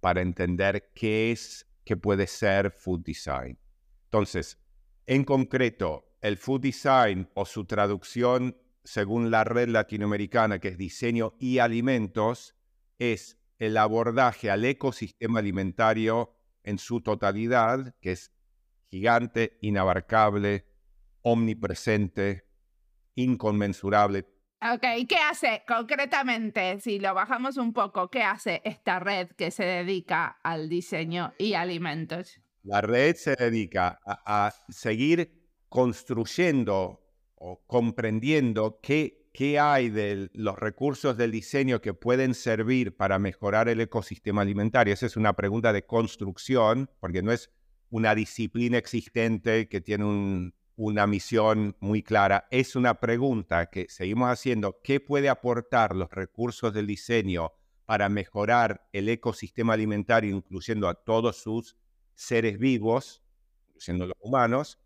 [0.00, 3.60] para entender qué es, qué puede ser food design.
[4.06, 4.58] Entonces,
[5.06, 11.34] en concreto, el food design o su traducción según la red latinoamericana, que es diseño
[11.38, 12.56] y alimentos,
[12.98, 18.32] es el abordaje al ecosistema alimentario en su totalidad, que es
[18.90, 20.71] gigante, inabarcable,
[21.22, 22.44] omnipresente,
[23.14, 24.26] inconmensurable.
[24.74, 26.78] Ok, ¿qué hace concretamente?
[26.78, 31.54] Si lo bajamos un poco, ¿qué hace esta red que se dedica al diseño y
[31.54, 32.40] alimentos?
[32.62, 37.00] La red se dedica a, seguir construyendo
[37.34, 43.68] o comprendiendo qué, qué hay de los recursos del diseño que pueden servir para mejorar
[43.68, 44.94] el ecosistema alimentario.
[44.94, 47.50] Esa es una pregunta de construcción, porque no es
[47.90, 52.48] una disciplina existente que tiene un una misión muy clara.
[52.50, 54.80] Es una pregunta que seguimos haciendo.
[54.82, 57.52] ¿Qué puede aportar los recursos del diseño
[57.84, 61.76] para mejorar el ecosistema alimentario, incluyendo a todos sus
[62.14, 63.22] seres vivos,
[63.68, 64.80] incluyendo los humanos?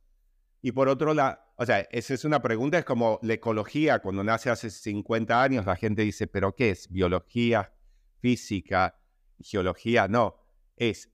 [0.61, 4.23] Y por otro lado, o sea, esa es una pregunta, es como la ecología, cuando
[4.23, 6.91] nace hace 50 años, la gente dice, pero ¿qué es?
[6.91, 7.73] ¿Biología,
[8.21, 9.01] física,
[9.41, 10.09] geología?
[10.09, 10.37] No,
[10.77, 11.11] es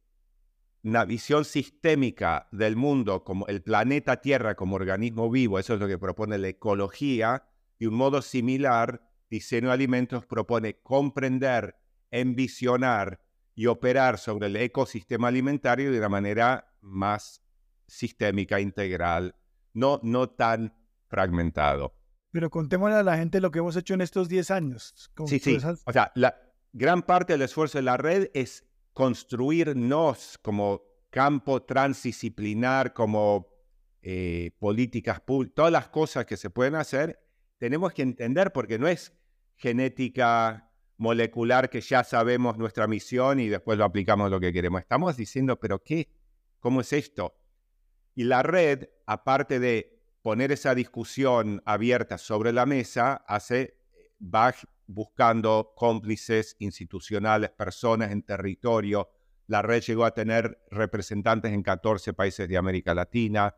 [0.85, 5.89] una visión sistémica del mundo como el planeta Tierra como organismo vivo, eso es lo
[5.89, 7.45] que propone la ecología,
[7.79, 11.77] y un modo similar, diseño de alimentos propone comprender
[12.13, 13.21] envisionar
[13.55, 17.43] y operar sobre el ecosistema alimentario de una manera más
[17.89, 19.35] sistémica, integral,
[19.75, 20.75] no, no tan
[21.09, 21.95] fragmentado.
[22.31, 25.11] Pero contémosle a la gente lo que hemos hecho en estos 10 años.
[25.27, 25.59] sí, sí.
[25.85, 26.37] O sea, la
[26.73, 33.49] gran parte del esfuerzo de la red es construirnos como campo transdisciplinar, como
[34.03, 37.21] eh, políticas públicas, todas las cosas que se pueden hacer,
[37.59, 39.13] tenemos que entender porque no es
[39.57, 44.81] genética molecular que ya sabemos nuestra misión y después lo aplicamos lo que queremos.
[44.81, 46.09] Estamos diciendo, pero ¿qué?
[46.61, 47.35] ¿Cómo es esto?
[48.15, 53.77] Y la red, aparte de poner esa discusión abierta sobre la mesa, hace,
[54.21, 54.55] va
[54.93, 59.11] buscando cómplices institucionales, personas en territorio.
[59.47, 63.55] La red llegó a tener representantes en 14 países de América Latina.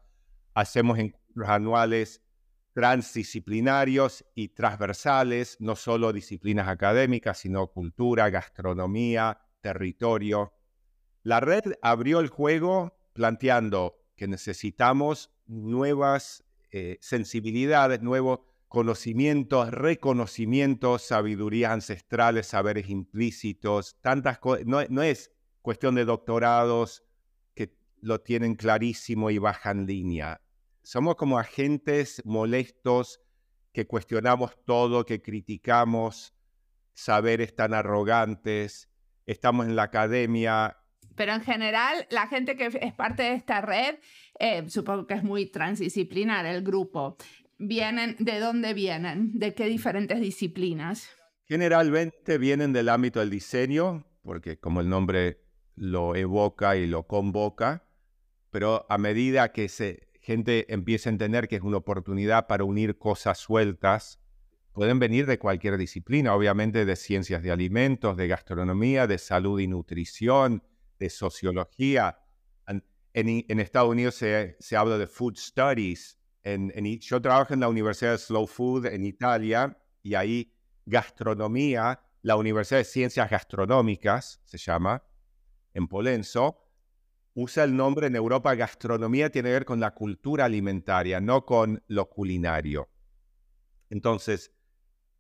[0.55, 2.25] Hacemos encuentros anuales
[2.75, 10.53] transdisciplinarios y transversales, no solo disciplinas académicas, sino cultura, gastronomía, territorio.
[11.23, 18.41] La red abrió el juego planteando que necesitamos nuevas eh, sensibilidades, nuevos
[18.75, 24.67] conocimientos, reconocimientos, sabidurías ancestrales, saberes implícitos, tantas cosas.
[24.67, 25.33] No, no es
[25.63, 27.05] cuestión de doctorados
[27.55, 30.45] que lo tienen clarísimo y bajan línea
[30.85, 33.21] somos como agentes molestos
[33.73, 36.35] que cuestionamos todo, que criticamos
[36.93, 38.89] saberes tan arrogantes,
[39.27, 40.77] estamos en la academia.
[41.17, 43.97] Pero en general, la gente que es parte de esta red,
[44.39, 47.17] eh, supongo que es muy transdisciplinar el grupo.
[47.59, 49.39] ¿Vienen, ¿De dónde vienen?
[49.39, 51.09] ¿De qué diferentes disciplinas?
[51.47, 55.41] Generalmente vienen del ámbito del diseño, porque como el nombre
[55.77, 57.85] lo evoca y lo convoca,
[58.51, 62.97] pero a medida que se gente empieza a entender que es una oportunidad para unir
[62.97, 64.21] cosas sueltas.
[64.73, 69.69] Pueden venir de cualquier disciplina, obviamente de ciencias de alimentos, de gastronomía, de salud y
[69.69, 70.63] nutrición,
[70.99, 72.21] de sociología.
[73.13, 76.19] En, Estados Unidos se, habla de food studies.
[76.45, 80.53] En, yo trabajo en la Universidad de Slow Food en Italia y ahí
[80.85, 85.03] gastronomía, la Universidad de Ciencias Gastronómicas se llama,
[85.73, 86.61] en Polenzo,
[87.35, 91.83] usa el nombre en Europa gastronomía, tiene que ver con la cultura alimentaria, no con
[91.89, 92.89] lo culinario.
[93.91, 94.53] Entonces,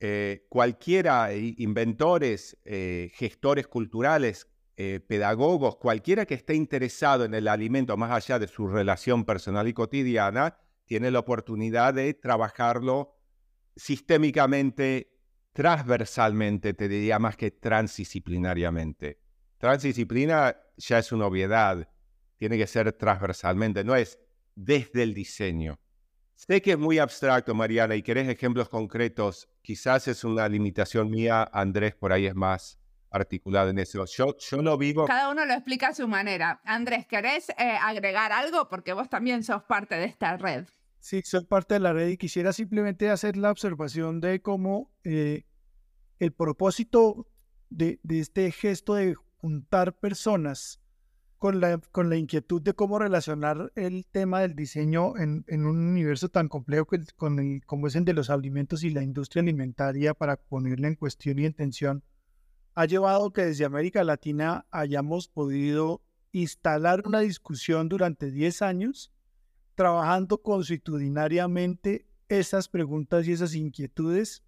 [0.01, 7.97] eh, cualquiera, inventores, eh, gestores culturales, eh, pedagogos, cualquiera que esté interesado en el alimento
[7.97, 13.17] más allá de su relación personal y cotidiana, tiene la oportunidad de trabajarlo
[13.77, 15.13] sistémicamente,
[15.53, 19.21] transversalmente, te diría más que transdisciplinariamente.
[19.59, 21.89] Transdisciplina ya es una obviedad
[22.37, 24.19] tiene que ser transversalmente, no es
[24.55, 25.81] desde el diseño.
[26.35, 29.49] Sé que es muy abstracto, Mariana, y querés ejemplos concretos.
[29.63, 32.79] Quizás es una limitación mía, Andrés por ahí es más
[33.15, 34.05] articulado en eso.
[34.07, 35.07] Yo, yo lo vivo.
[35.07, 36.61] Cada uno lo explica a su manera.
[36.65, 38.69] Andrés, ¿querés eh, agregar algo?
[38.69, 40.67] Porque vos también sos parte de esta red.
[40.99, 45.45] Sí, soy parte de la red y quisiera simplemente hacer la observación de cómo eh,
[46.19, 47.29] el propósito
[47.71, 50.81] de, de este gesto de juntar personas
[51.39, 55.77] con la, con la inquietud de cómo relacionar el tema del diseño en, en un
[55.77, 59.43] universo tan complejo que, con el, como es el de los alimentos y la industria
[59.43, 62.03] alimentaria para ponerla en cuestión y en tensión,
[62.75, 69.13] ha llevado que desde América Latina hayamos podido instalar una discusión durante 10 años,
[69.75, 74.43] trabajando consuetudinariamente esas preguntas y esas inquietudes,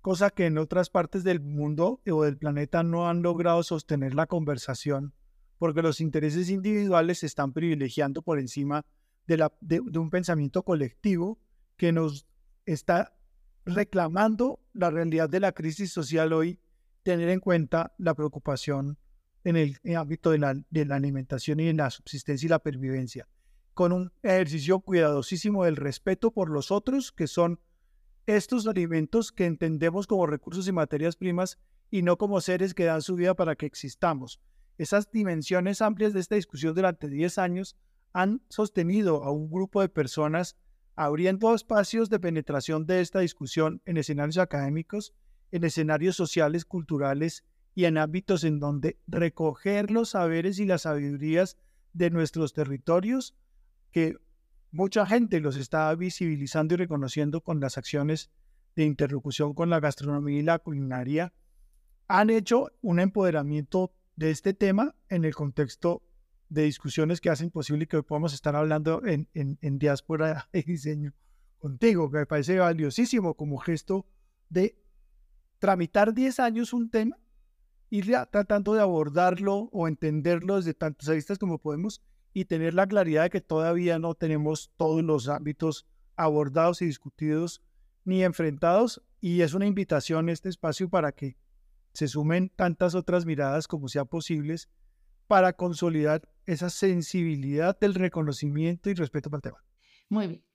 [0.00, 4.26] cosa que en otras partes del mundo o del planeta no han logrado sostener la
[4.26, 5.14] conversación
[5.58, 8.86] porque los intereses individuales se están privilegiando por encima
[9.26, 11.38] de, un pensamiento colectivo
[11.76, 12.26] que nos
[12.64, 13.14] está
[13.66, 16.60] reclamando la realidad de la crisis social hoy,
[17.02, 18.98] tener en cuenta la preocupación
[19.44, 23.28] en el, ámbito de la, de la alimentación y en la subsistencia y la pervivencia,
[23.74, 27.60] con un ejercicio cuidadosísimo del respeto por los otros, que son
[28.26, 31.58] estos alimentos que entendemos como recursos y materias primas
[31.90, 34.40] y no como seres que dan su vida para que existamos.
[34.76, 37.76] Esas dimensiones amplias de esta discusión durante 10 años
[38.12, 40.56] han sostenido a un grupo de personas
[40.94, 45.14] abriendo espacios de penetración de esta discusión en escenarios académicos,
[45.50, 47.44] en escenarios sociales, culturales
[47.74, 51.56] y en ámbitos en donde recoger los saberes y las sabidurías
[51.92, 53.36] de nuestros territorios,
[53.92, 54.16] que
[54.70, 58.30] mucha gente los está visibilizando y reconociendo con las acciones
[58.76, 61.32] de interlocución con la gastronomía y la culinaria,
[62.06, 66.02] han hecho un empoderamiento de este tema en el contexto
[66.48, 71.14] de discusiones que hacen posible que podamos estar hablando en, en, diáspora de diseño
[71.58, 74.06] contigo, que me parece valiosísimo como gesto
[74.48, 74.76] de
[75.58, 77.16] tramitar 10 años un tema
[77.90, 82.02] ir tratando de abordarlo o entenderlo desde tantas aristas como podemos
[82.32, 85.86] y tener la claridad de que todavía no tenemos todos los ámbitos
[86.16, 87.62] abordados y discutidos
[88.04, 91.36] ni enfrentados y es una invitación este espacio para que
[91.92, 94.68] se sumen tantas otras miradas como sean posibles
[95.26, 99.64] para consolidar esa sensibilidad del reconocimiento y respeto para el tema.
[100.08, 100.47] Muy bien.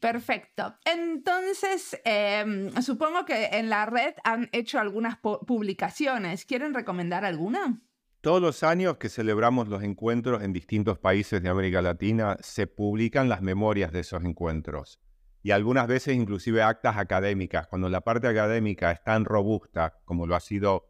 [0.00, 0.76] Perfecto.
[0.84, 6.44] Entonces, em, supongo que en la red han hecho algunas publicaciones.
[6.44, 7.80] ¿Quieren recomendar alguna?
[8.20, 13.28] Todos los años que celebramos los encuentros en distintos países de América Latina, se publican
[13.28, 15.00] las memorias de esos encuentros.
[15.42, 17.68] Y algunas veces inclusive actas académicas.
[17.68, 20.88] Cuando la parte académica es tan robusta como lo ha sido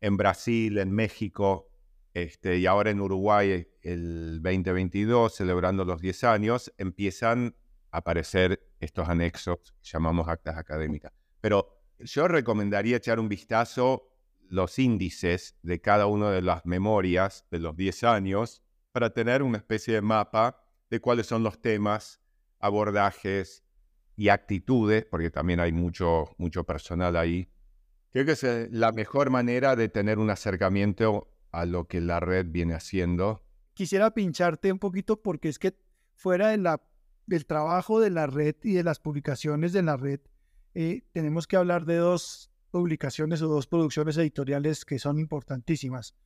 [0.00, 1.68] en Brasil, en México,
[2.14, 7.54] este, y ahora en Uruguay el 2022, celebrando los 10 años, empiezan
[7.90, 11.12] aparecer estos anexos que llamamos actas académicas.
[11.40, 14.10] Pero yo recomendaría echar un vistazo
[14.48, 18.62] los índices de cada una de las memorias de los 10 años
[18.92, 22.20] para tener una especie de mapa de cuáles son los temas,
[22.58, 23.64] abordajes
[24.16, 27.48] y actitudes, porque también hay mucho, mucho personal ahí.
[28.10, 32.18] Creo que es eh, la mejor manera de tener un acercamiento a lo que la
[32.18, 33.44] red viene haciendo.
[33.74, 35.76] Quisiera pincharte un poquito porque es que
[36.12, 36.82] fuera de la,
[37.30, 40.20] del trabajo de la red y de las publicaciones de la red,
[40.74, 46.16] eh, tenemos que hablar de dos publicaciones o dos producciones editoriales que son importantísimas.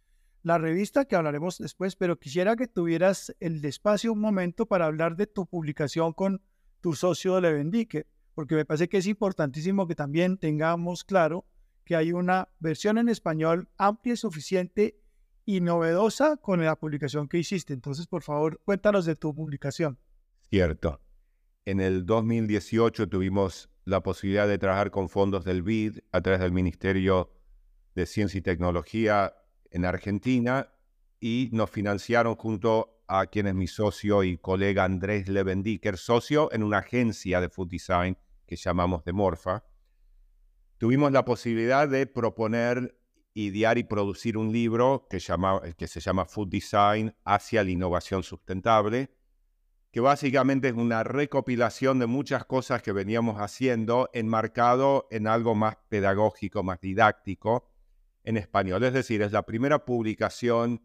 [0.43, 5.15] La revista que hablaremos después, pero quisiera que tuvieras el espacio un momento para hablar
[5.17, 6.41] de tu publicación con
[6.81, 11.45] tu socio Levendique, porque me parece que es importantísimo que también tengamos claro
[11.85, 14.99] que hay una versión en español amplia suficiente
[15.45, 17.75] y novedosa con la publicación que hiciste.
[17.75, 19.99] Entonces, por favor, cuéntanos de tu publicación.
[20.51, 21.01] Cierto.
[21.65, 26.53] En el 2018 tuvimos la posibilidad de trabajar con fondos del BID a través del
[26.53, 27.33] Ministerio
[27.95, 29.35] de Ciencia y Tecnología
[29.71, 30.73] en Argentina
[31.21, 36.63] y nos financiaron junto a quien es mi socio y colega Andrés Levendiker, socio en
[36.63, 38.17] una agencia de food design
[38.47, 39.65] que llamamos Demorfa.
[40.79, 42.99] Tuvimos la posibilidad de proponer
[43.35, 45.19] idear y producir un libro que,
[45.77, 49.11] que se llama Food Design hacia la innovación sustentable,
[49.95, 55.77] que básicamente es una recopilación de muchas cosas que veníamos haciendo enmarcado en algo más
[55.89, 57.71] pedagógico, más didáctico
[58.25, 58.83] en español.
[58.83, 60.83] Es decir, es la primera publicación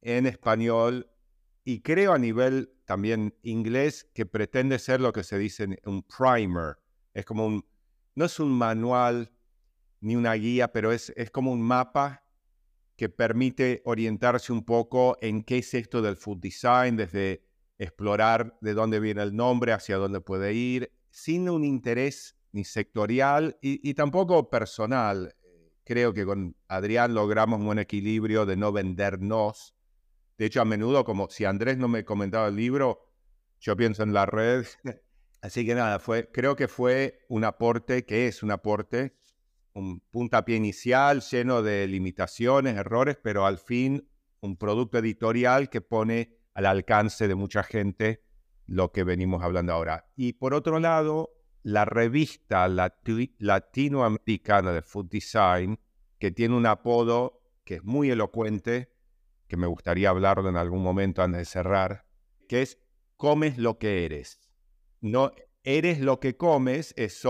[0.00, 1.12] en español
[1.62, 6.78] y creo a nivel también inglés que pretende ser lo que se dice un primer.
[7.14, 7.64] Es como un,
[8.16, 9.30] no es un manual
[10.00, 12.24] ni una guía, pero es, es como un mapa
[12.96, 17.48] que permite orientarse un poco en qué es esto del food design, desde
[17.80, 23.58] explorar de dónde viene el nombre, hacia dónde puede ir, sin un interés ni sectorial
[23.60, 25.34] y, tampoco personal.
[25.84, 29.74] Creo que con Adrián logramos un buen equilibrio de no vendernos.
[30.36, 33.08] De hecho, a menudo, como si Andrés no me comentaba el libro,
[33.58, 34.66] yo pienso en la red.
[35.42, 39.16] Así que nada, fue, creo que fue un aporte, que es un aporte
[39.72, 44.08] un puntapié inicial lleno de limitaciones, errores, pero al fin
[44.40, 48.22] un producto editorial que pone al alcance de mucha gente
[48.66, 50.10] lo que venimos hablando ahora.
[50.16, 51.30] Y por otro lado,
[51.62, 55.78] la revista latinoamericana de Food Design,
[56.18, 58.92] que tiene un apodo que es muy elocuente,
[59.48, 62.06] que me gustaría hablarlo en algún momento antes de cerrar,
[62.48, 62.78] que es
[63.16, 64.40] comes lo que eres.
[65.00, 65.32] No
[65.62, 67.22] eres lo que comes, es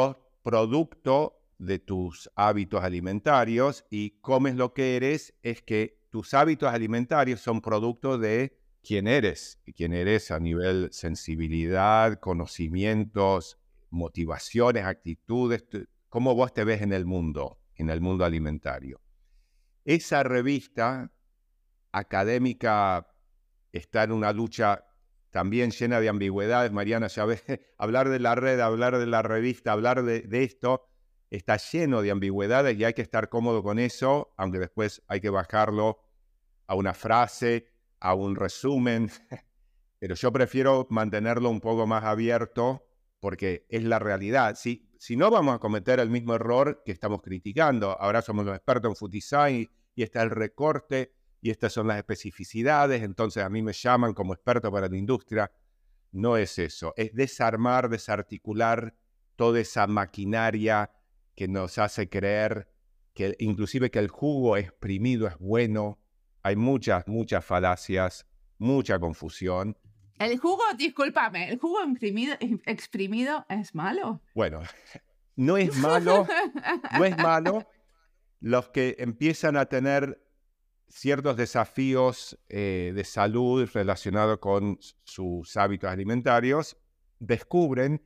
[0.42, 7.40] producto de tus hábitos alimentarios y comes lo que eres es que tus hábitos alimentarios
[7.40, 13.58] son producto de quién eres quién eres a nivel sensibilidad, conocimientos,
[13.90, 15.64] motivaciones, actitudes,
[16.08, 19.00] cómo vos te ves en el mundo, en el mundo alimentario.
[19.84, 21.10] Esa revista
[21.92, 23.08] académica
[23.72, 24.84] está en una lucha
[25.30, 26.72] también llena de ambigüedades.
[26.72, 27.42] Mariana, ya ves,
[27.78, 30.86] hablar de la red, hablar de la revista, hablar de esto,
[31.30, 35.30] está lleno de ambigüedades y hay que estar cómodo con eso, aunque después hay que
[35.30, 36.00] bajarlo
[36.66, 37.68] a una frase,
[38.00, 39.10] a un resumen.
[39.98, 42.86] Pero yo prefiero mantenerlo un poco más abierto
[43.20, 44.56] porque es la realidad.
[44.56, 48.56] Si, si no vamos a cometer el mismo error que estamos criticando, ahora somos los
[48.56, 53.48] expertos en food design y está el recorte y estas son las especificidades, entonces a
[53.48, 55.50] mí me llaman como experto para la industria.
[56.12, 58.94] No es eso, es desarmar, desarticular
[59.36, 60.90] toda esa maquinaria
[61.36, 62.68] que nos hace creer
[63.14, 65.99] que inclusive que el jugo exprimido es bueno.
[66.42, 68.26] Hay muchas, muchas falacias,
[68.58, 69.76] mucha confusión.
[70.18, 72.36] El jugo, discúlpame, ¿el jugo exprimido,
[72.66, 74.20] exprimido es malo?
[74.34, 74.60] Bueno,
[75.36, 76.26] no es malo,
[76.98, 77.66] no es malo.
[78.40, 80.22] Los que empiezan a tener
[80.90, 86.76] ciertos desafíos eh, de salud relacionados con sus hábitos alimentarios,
[87.18, 88.02] descubren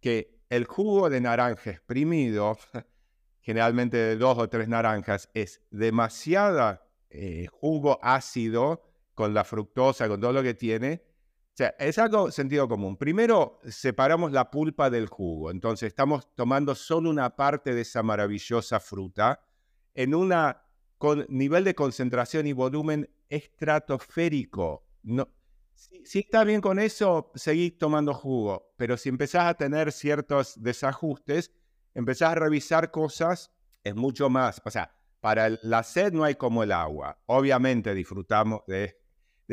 [0.00, 2.56] que el jugo de naranja exprimido,
[3.40, 8.82] generalmente de dos o tres naranjas, es demasiada eh, jugo ácido
[9.14, 11.02] con la fructosa, con todo lo que tiene.
[11.52, 12.96] O sea, es algo sentido común.
[12.96, 15.50] Primero, separamos la pulpa del jugo.
[15.50, 19.40] Entonces, estamos tomando solo una parte de esa maravillosa fruta
[19.94, 20.32] en un
[21.28, 24.86] nivel de concentración y volumen estratosférico.
[25.02, 25.28] No,
[26.04, 31.52] si, está bien con eso, seguís tomando jugo, pero si empezás a tener ciertos desajustes,
[31.94, 33.52] empezás a revisar cosas,
[33.84, 34.60] es mucho más.
[34.64, 37.18] O sea, para la sed no hay como el agua.
[37.26, 38.96] Obviamente disfrutamos de,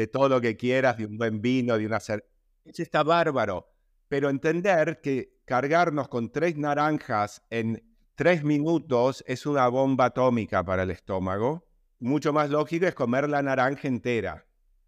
[0.08, 2.30] todo lo que quieras, de un buen vino, de una cerveza.
[2.66, 3.68] Está bárbaro.
[4.08, 7.84] Pero entender que cargarnos con tres naranjas en
[8.16, 11.68] tres minutos es una bomba atómica para el estómago.
[12.00, 14.46] Mucho más lógico es comer la naranja entera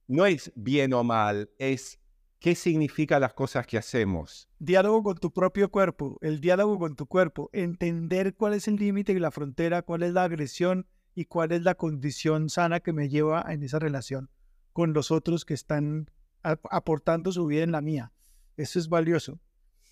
[0.07, 1.99] no es bien o mal, es
[2.39, 4.49] qué significan las cosas que hacemos.
[4.59, 9.13] Diálogo con tu propio cuerpo, el diálogo con tu cuerpo, entender cuál es el límite
[9.13, 13.09] y la frontera, cuál es la agresión y cuál es la condición sana que me
[13.09, 14.29] lleva en esa relación
[14.77, 16.11] con los otros que están
[16.43, 18.11] aportando su vida en la mía.
[18.57, 19.39] Eso es valioso.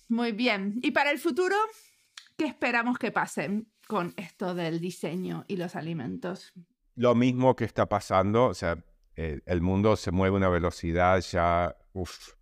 [0.08, 0.78] Muy bien.
[0.82, 1.56] ¿Y para el futuro?
[2.36, 6.52] ¿Qué esperamos que pase con esto del diseño y los alimentos?
[6.94, 8.78] Lo mismo que está pasando, o sea,
[9.16, 12.34] eh, el mundo se mueve a una velocidad ya, uff,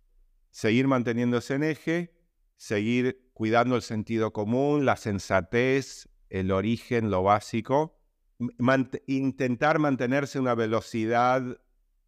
[0.51, 2.13] seguir manteniéndose en eje,
[2.57, 7.97] seguir cuidando el sentido común, la sensatez, el origen, lo básico,
[9.07, 11.41] intentar mantenerse una velocidad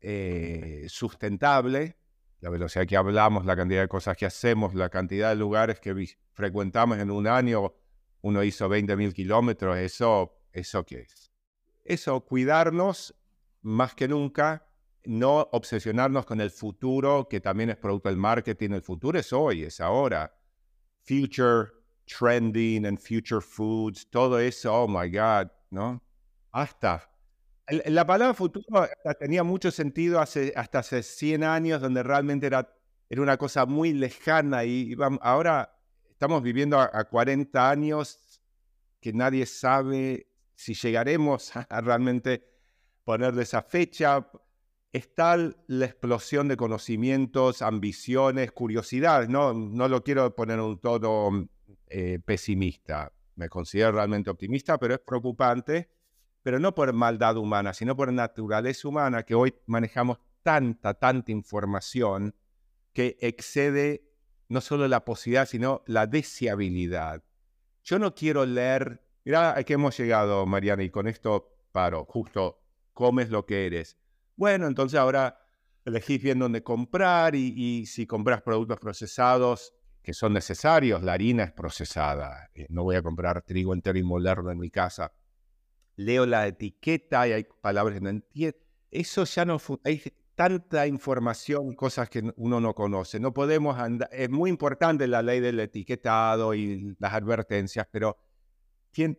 [0.01, 1.97] eh, sustentable,
[2.41, 6.17] la velocidad que hablamos, la cantidad de cosas que hacemos, la cantidad de lugares que
[6.33, 7.73] frecuentamos en un año,
[8.21, 11.31] uno hizo 20.000 kilómetros, eso, ¿eso qué es?
[11.85, 13.15] Eso, cuidarnos
[13.61, 14.66] más que nunca,
[15.07, 18.71] no obsesionarnos con el futuro, que también es producto del marketing.
[18.71, 20.33] El futuro es hoy, es ahora.
[21.03, 21.69] Future
[22.05, 26.01] trending and future foods, todo eso, oh my God, ¿no?
[26.51, 27.09] Hasta.
[27.85, 28.87] La palabra futuro
[29.19, 32.73] tenía mucho sentido hace, hasta hace 100 años, donde realmente era,
[33.09, 35.77] era una cosa muy lejana y, ahora
[36.09, 38.41] estamos viviendo a, 40 años
[39.01, 42.45] que nadie sabe si llegaremos a realmente
[43.03, 44.29] ponerle esa fecha.
[44.93, 49.29] Es tal la explosión de conocimientos, ambiciones, curiosidades.
[49.29, 51.49] No, no lo quiero poner un tono
[51.87, 53.11] eh, pesimista.
[53.35, 55.89] Me considero realmente optimista, pero es preocupante.
[56.41, 62.33] Pero no por maldad humana, sino por naturaleza humana, que hoy manejamos tanta, tanta información
[62.93, 64.07] que excede
[64.49, 67.23] no solo la posibilidad, sino la deseabilidad.
[67.83, 72.61] Yo no quiero leer, mira a qué hemos llegado, Mariana, y con esto paro, justo
[72.93, 73.97] comes lo que eres.
[74.37, 75.35] Bueno, entonces ahora
[75.83, 79.73] elegís bien dónde comprar y, si compras productos procesados
[80.03, 84.03] que son necesarios, la harina es procesada, eh, no voy a comprar trigo entero y
[84.03, 85.11] molerlo en mi casa.
[85.95, 88.57] Leo la etiqueta y hay palabras que no entiendo.
[88.91, 90.01] Eso ya no hay
[90.35, 93.19] tanta información, cosas que uno no conoce.
[93.19, 98.17] No podemos andar, es muy importante la ley del etiquetado y las advertencias, pero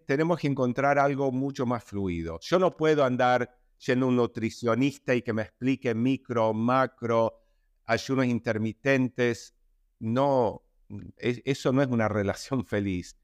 [0.06, 2.38] tenemos que encontrar algo mucho más fluido.
[2.40, 7.40] Yo no puedo andar siendo un nutricionista y que me explique micro, macro,
[7.86, 9.54] ayunos intermitentes.
[10.00, 10.62] No,
[11.16, 13.16] eso no es una relación feliz.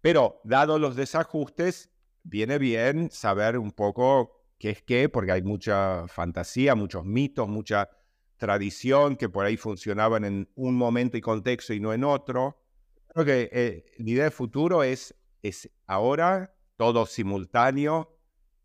[0.00, 1.90] Pero dado los desajustes,
[2.22, 7.90] viene bien saber un poco qué es qué, porque hay mucha fantasía, muchos mitos, mucha
[8.36, 12.62] tradición que por ahí funcionaban en un momento y contexto y no en otro.
[13.08, 18.16] Creo que eh, la idea de futuro es, es ahora todo simultáneo,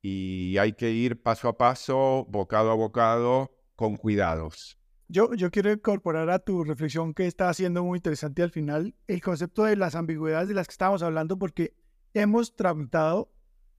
[0.08, 4.78] y hay que ir paso a paso, bocado a bocado, con cuidados.
[5.08, 9.20] Yo, yo quiero incorporar a tu reflexión que está haciendo muy interesante al final el
[9.20, 11.74] concepto de las ambigüedades de las que estábamos hablando porque
[12.14, 13.32] hemos tramitado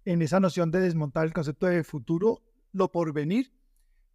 [0.05, 3.53] en esa noción de desmontar el concepto de futuro, lo por venir,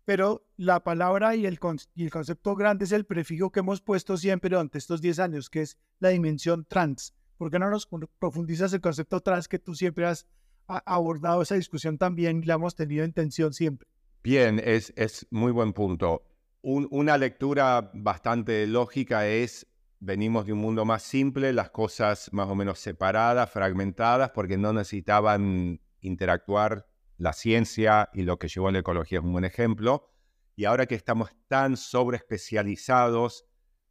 [0.03, 1.59] pero la palabra y el,
[1.95, 5.49] y el concepto grande es el prefijo que hemos puesto siempre durante estos 10 años,
[5.49, 7.15] que es la dimensión trans.
[7.37, 7.87] ¿Por qué no nos
[8.19, 10.27] profundizas el concepto trans que tú siempre has
[10.67, 13.87] abordado esa discusión también la hemos tenido en tensión siempre.
[14.23, 16.23] Bien, es, es muy buen punto.
[16.61, 19.67] una lectura bastante lógica es,
[19.99, 24.73] venimos de un mundo más simple, las cosas más o menos separadas, fragmentadas, porque no
[24.73, 26.87] necesitaban interactuar
[27.17, 30.09] la ciencia y lo que llevó a la ecología es un buen ejemplo.
[30.55, 33.45] Y ahora que estamos tan sobreespecializados,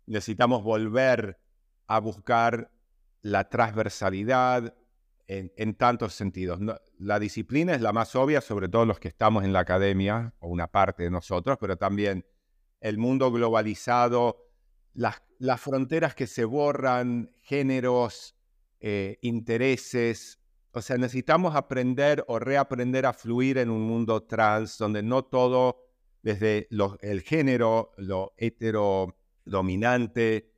[0.07, 1.41] necesitamos volver
[1.87, 2.71] a buscar
[3.23, 4.75] la transversalidad,
[5.31, 6.59] en, tantos sentidos.
[6.99, 10.49] la disciplina es la más obvia, sobre todo los que estamos en la academia, o
[10.49, 12.27] una parte de nosotros, pero también
[12.81, 14.49] el mundo globalizado,
[14.93, 18.35] las, las fronteras que se borran, géneros,
[18.81, 20.41] eh, intereses.
[20.73, 25.87] O sea, necesitamos aprender o reaprender a fluir en un mundo trans donde no todo,
[26.23, 26.67] desde
[27.03, 30.53] el género, lo heterodominante,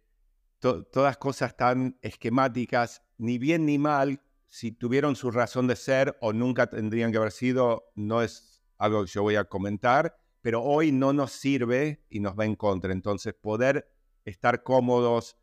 [0.61, 4.21] todas cosas tan esquemáticas, ni bien ni mal,
[4.53, 9.03] si tuvieron su razón de ser o nunca tendrían que haber sido, no es algo
[9.03, 12.93] que yo voy a comentar, pero hoy no nos sirve y nos va en contra.
[12.93, 13.91] Entonces, poder
[14.27, 15.39] estar cómodos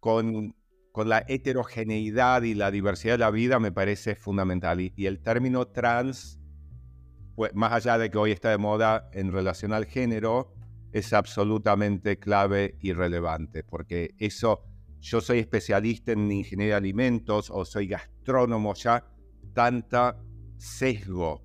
[0.00, 0.54] con,
[0.92, 4.82] con la heterogeneidad y la diversidad de la vida me parece fundamental.
[4.82, 6.38] Y, y el término trans,
[7.36, 10.52] pues, más allá de que hoy está de moda en relación al género,
[10.92, 14.62] es absolutamente clave y relevante, porque eso
[15.00, 19.04] yo soy especialista en ingeniería de alimentos o soy gastrónomo ya,
[19.54, 20.18] tanta
[20.56, 21.42] sesgo.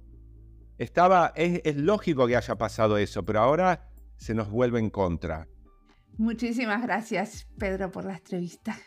[0.77, 5.47] Estaba, es, es lógico que haya pasado eso, pero ahora se nos vuelve en contra.
[6.17, 8.77] Muchísimas gracias, Pedro, por la entrevista.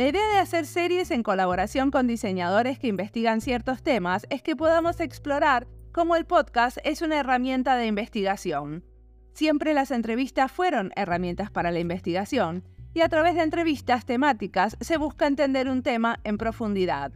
[0.00, 4.56] La idea de hacer series en colaboración con diseñadores que investigan ciertos temas es que
[4.56, 8.82] podamos explorar cómo el podcast es una herramienta de investigación.
[9.34, 14.96] Siempre las entrevistas fueron herramientas para la investigación, y a través de entrevistas temáticas se
[14.96, 17.12] busca entender un tema en profundidad.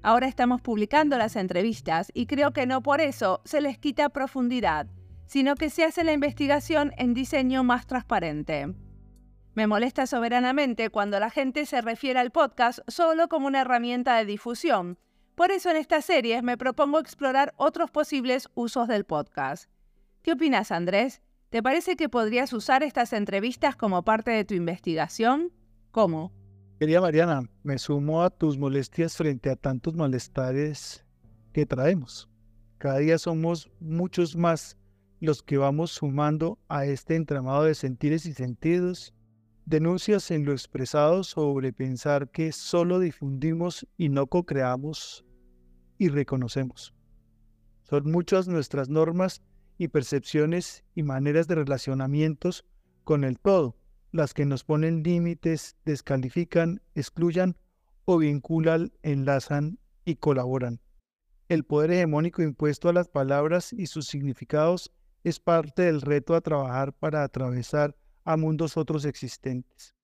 [0.00, 4.86] Ahora estamos publicando las entrevistas y creo que no por eso se les quita profundidad,
[5.26, 8.72] sino que se hace la investigación en diseño más transparente.
[9.54, 14.24] Me molesta soberanamente cuando la gente se refiere al podcast solo como una herramienta de
[14.24, 14.96] difusión.
[15.34, 19.68] Por eso en esta serie me propongo explorar otros posibles usos del podcast.
[20.22, 21.20] ¿Qué opinas, Andrés?
[21.50, 25.52] ¿Te parece que podrías usar estas entrevistas como parte de tu investigación?
[25.90, 26.32] ¿Cómo?
[26.80, 31.04] Querida Mariana, me sumo a tus molestias frente a tantos malestares
[31.52, 32.26] que traemos.
[32.78, 34.78] Cada día somos muchos más
[35.20, 39.12] los que vamos sumando a este entramado de sentires y sentidos
[39.64, 45.24] Denuncias en lo expresado sobre pensar que solo difundimos y no co-creamos
[45.98, 46.92] y reconocemos.
[47.84, 49.40] Son muchas nuestras normas
[49.78, 52.64] y percepciones y maneras de relacionamientos
[53.04, 53.76] con el todo,
[54.10, 57.56] las que nos ponen límites, descalifican, excluyan
[58.04, 60.80] o vinculan, enlazan y colaboran.
[61.48, 64.92] El poder hegemónico impuesto a las palabras y sus significados
[65.22, 69.94] es parte del reto a trabajar para atravesar a mundos otros existentes.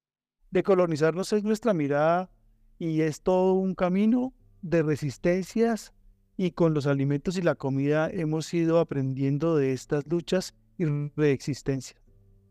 [0.51, 2.31] Decolonizarnos es nuestra mirada
[2.79, 5.93] y es todo un camino de resistencias
[6.37, 12.01] y con los alimentos y la comida hemos ido aprendiendo de estas luchas y reexistencias.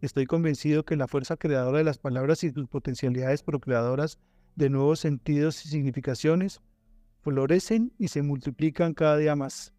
[0.02, 4.20] Estoy convencido que la fuerza creadora de las palabras y sus potencialidades procreadoras
[4.56, 6.62] de nuevos sentidos y significaciones
[7.22, 9.74] florecen y se multiplican cada día más.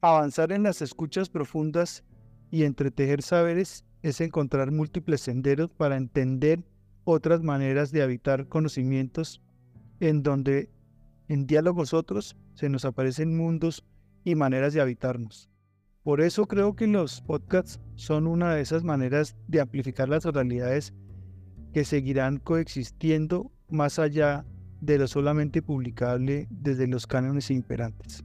[0.00, 2.04] Avanzar en las escuchas profundas
[2.50, 6.64] y entretejer saberes es encontrar múltiples senderos para entender
[7.04, 9.42] otras maneras de habitar conocimientos
[10.00, 10.70] en donde
[11.28, 13.84] en diálogos otros se nos aparecen mundos
[14.24, 15.48] y maneras de habitarnos.
[16.02, 20.94] Por eso creo que los podcasts son una de esas maneras de amplificar las realidades
[21.72, 24.46] que seguirán coexistiendo más allá
[24.80, 28.24] de lo solamente publicable desde los cánones imperantes.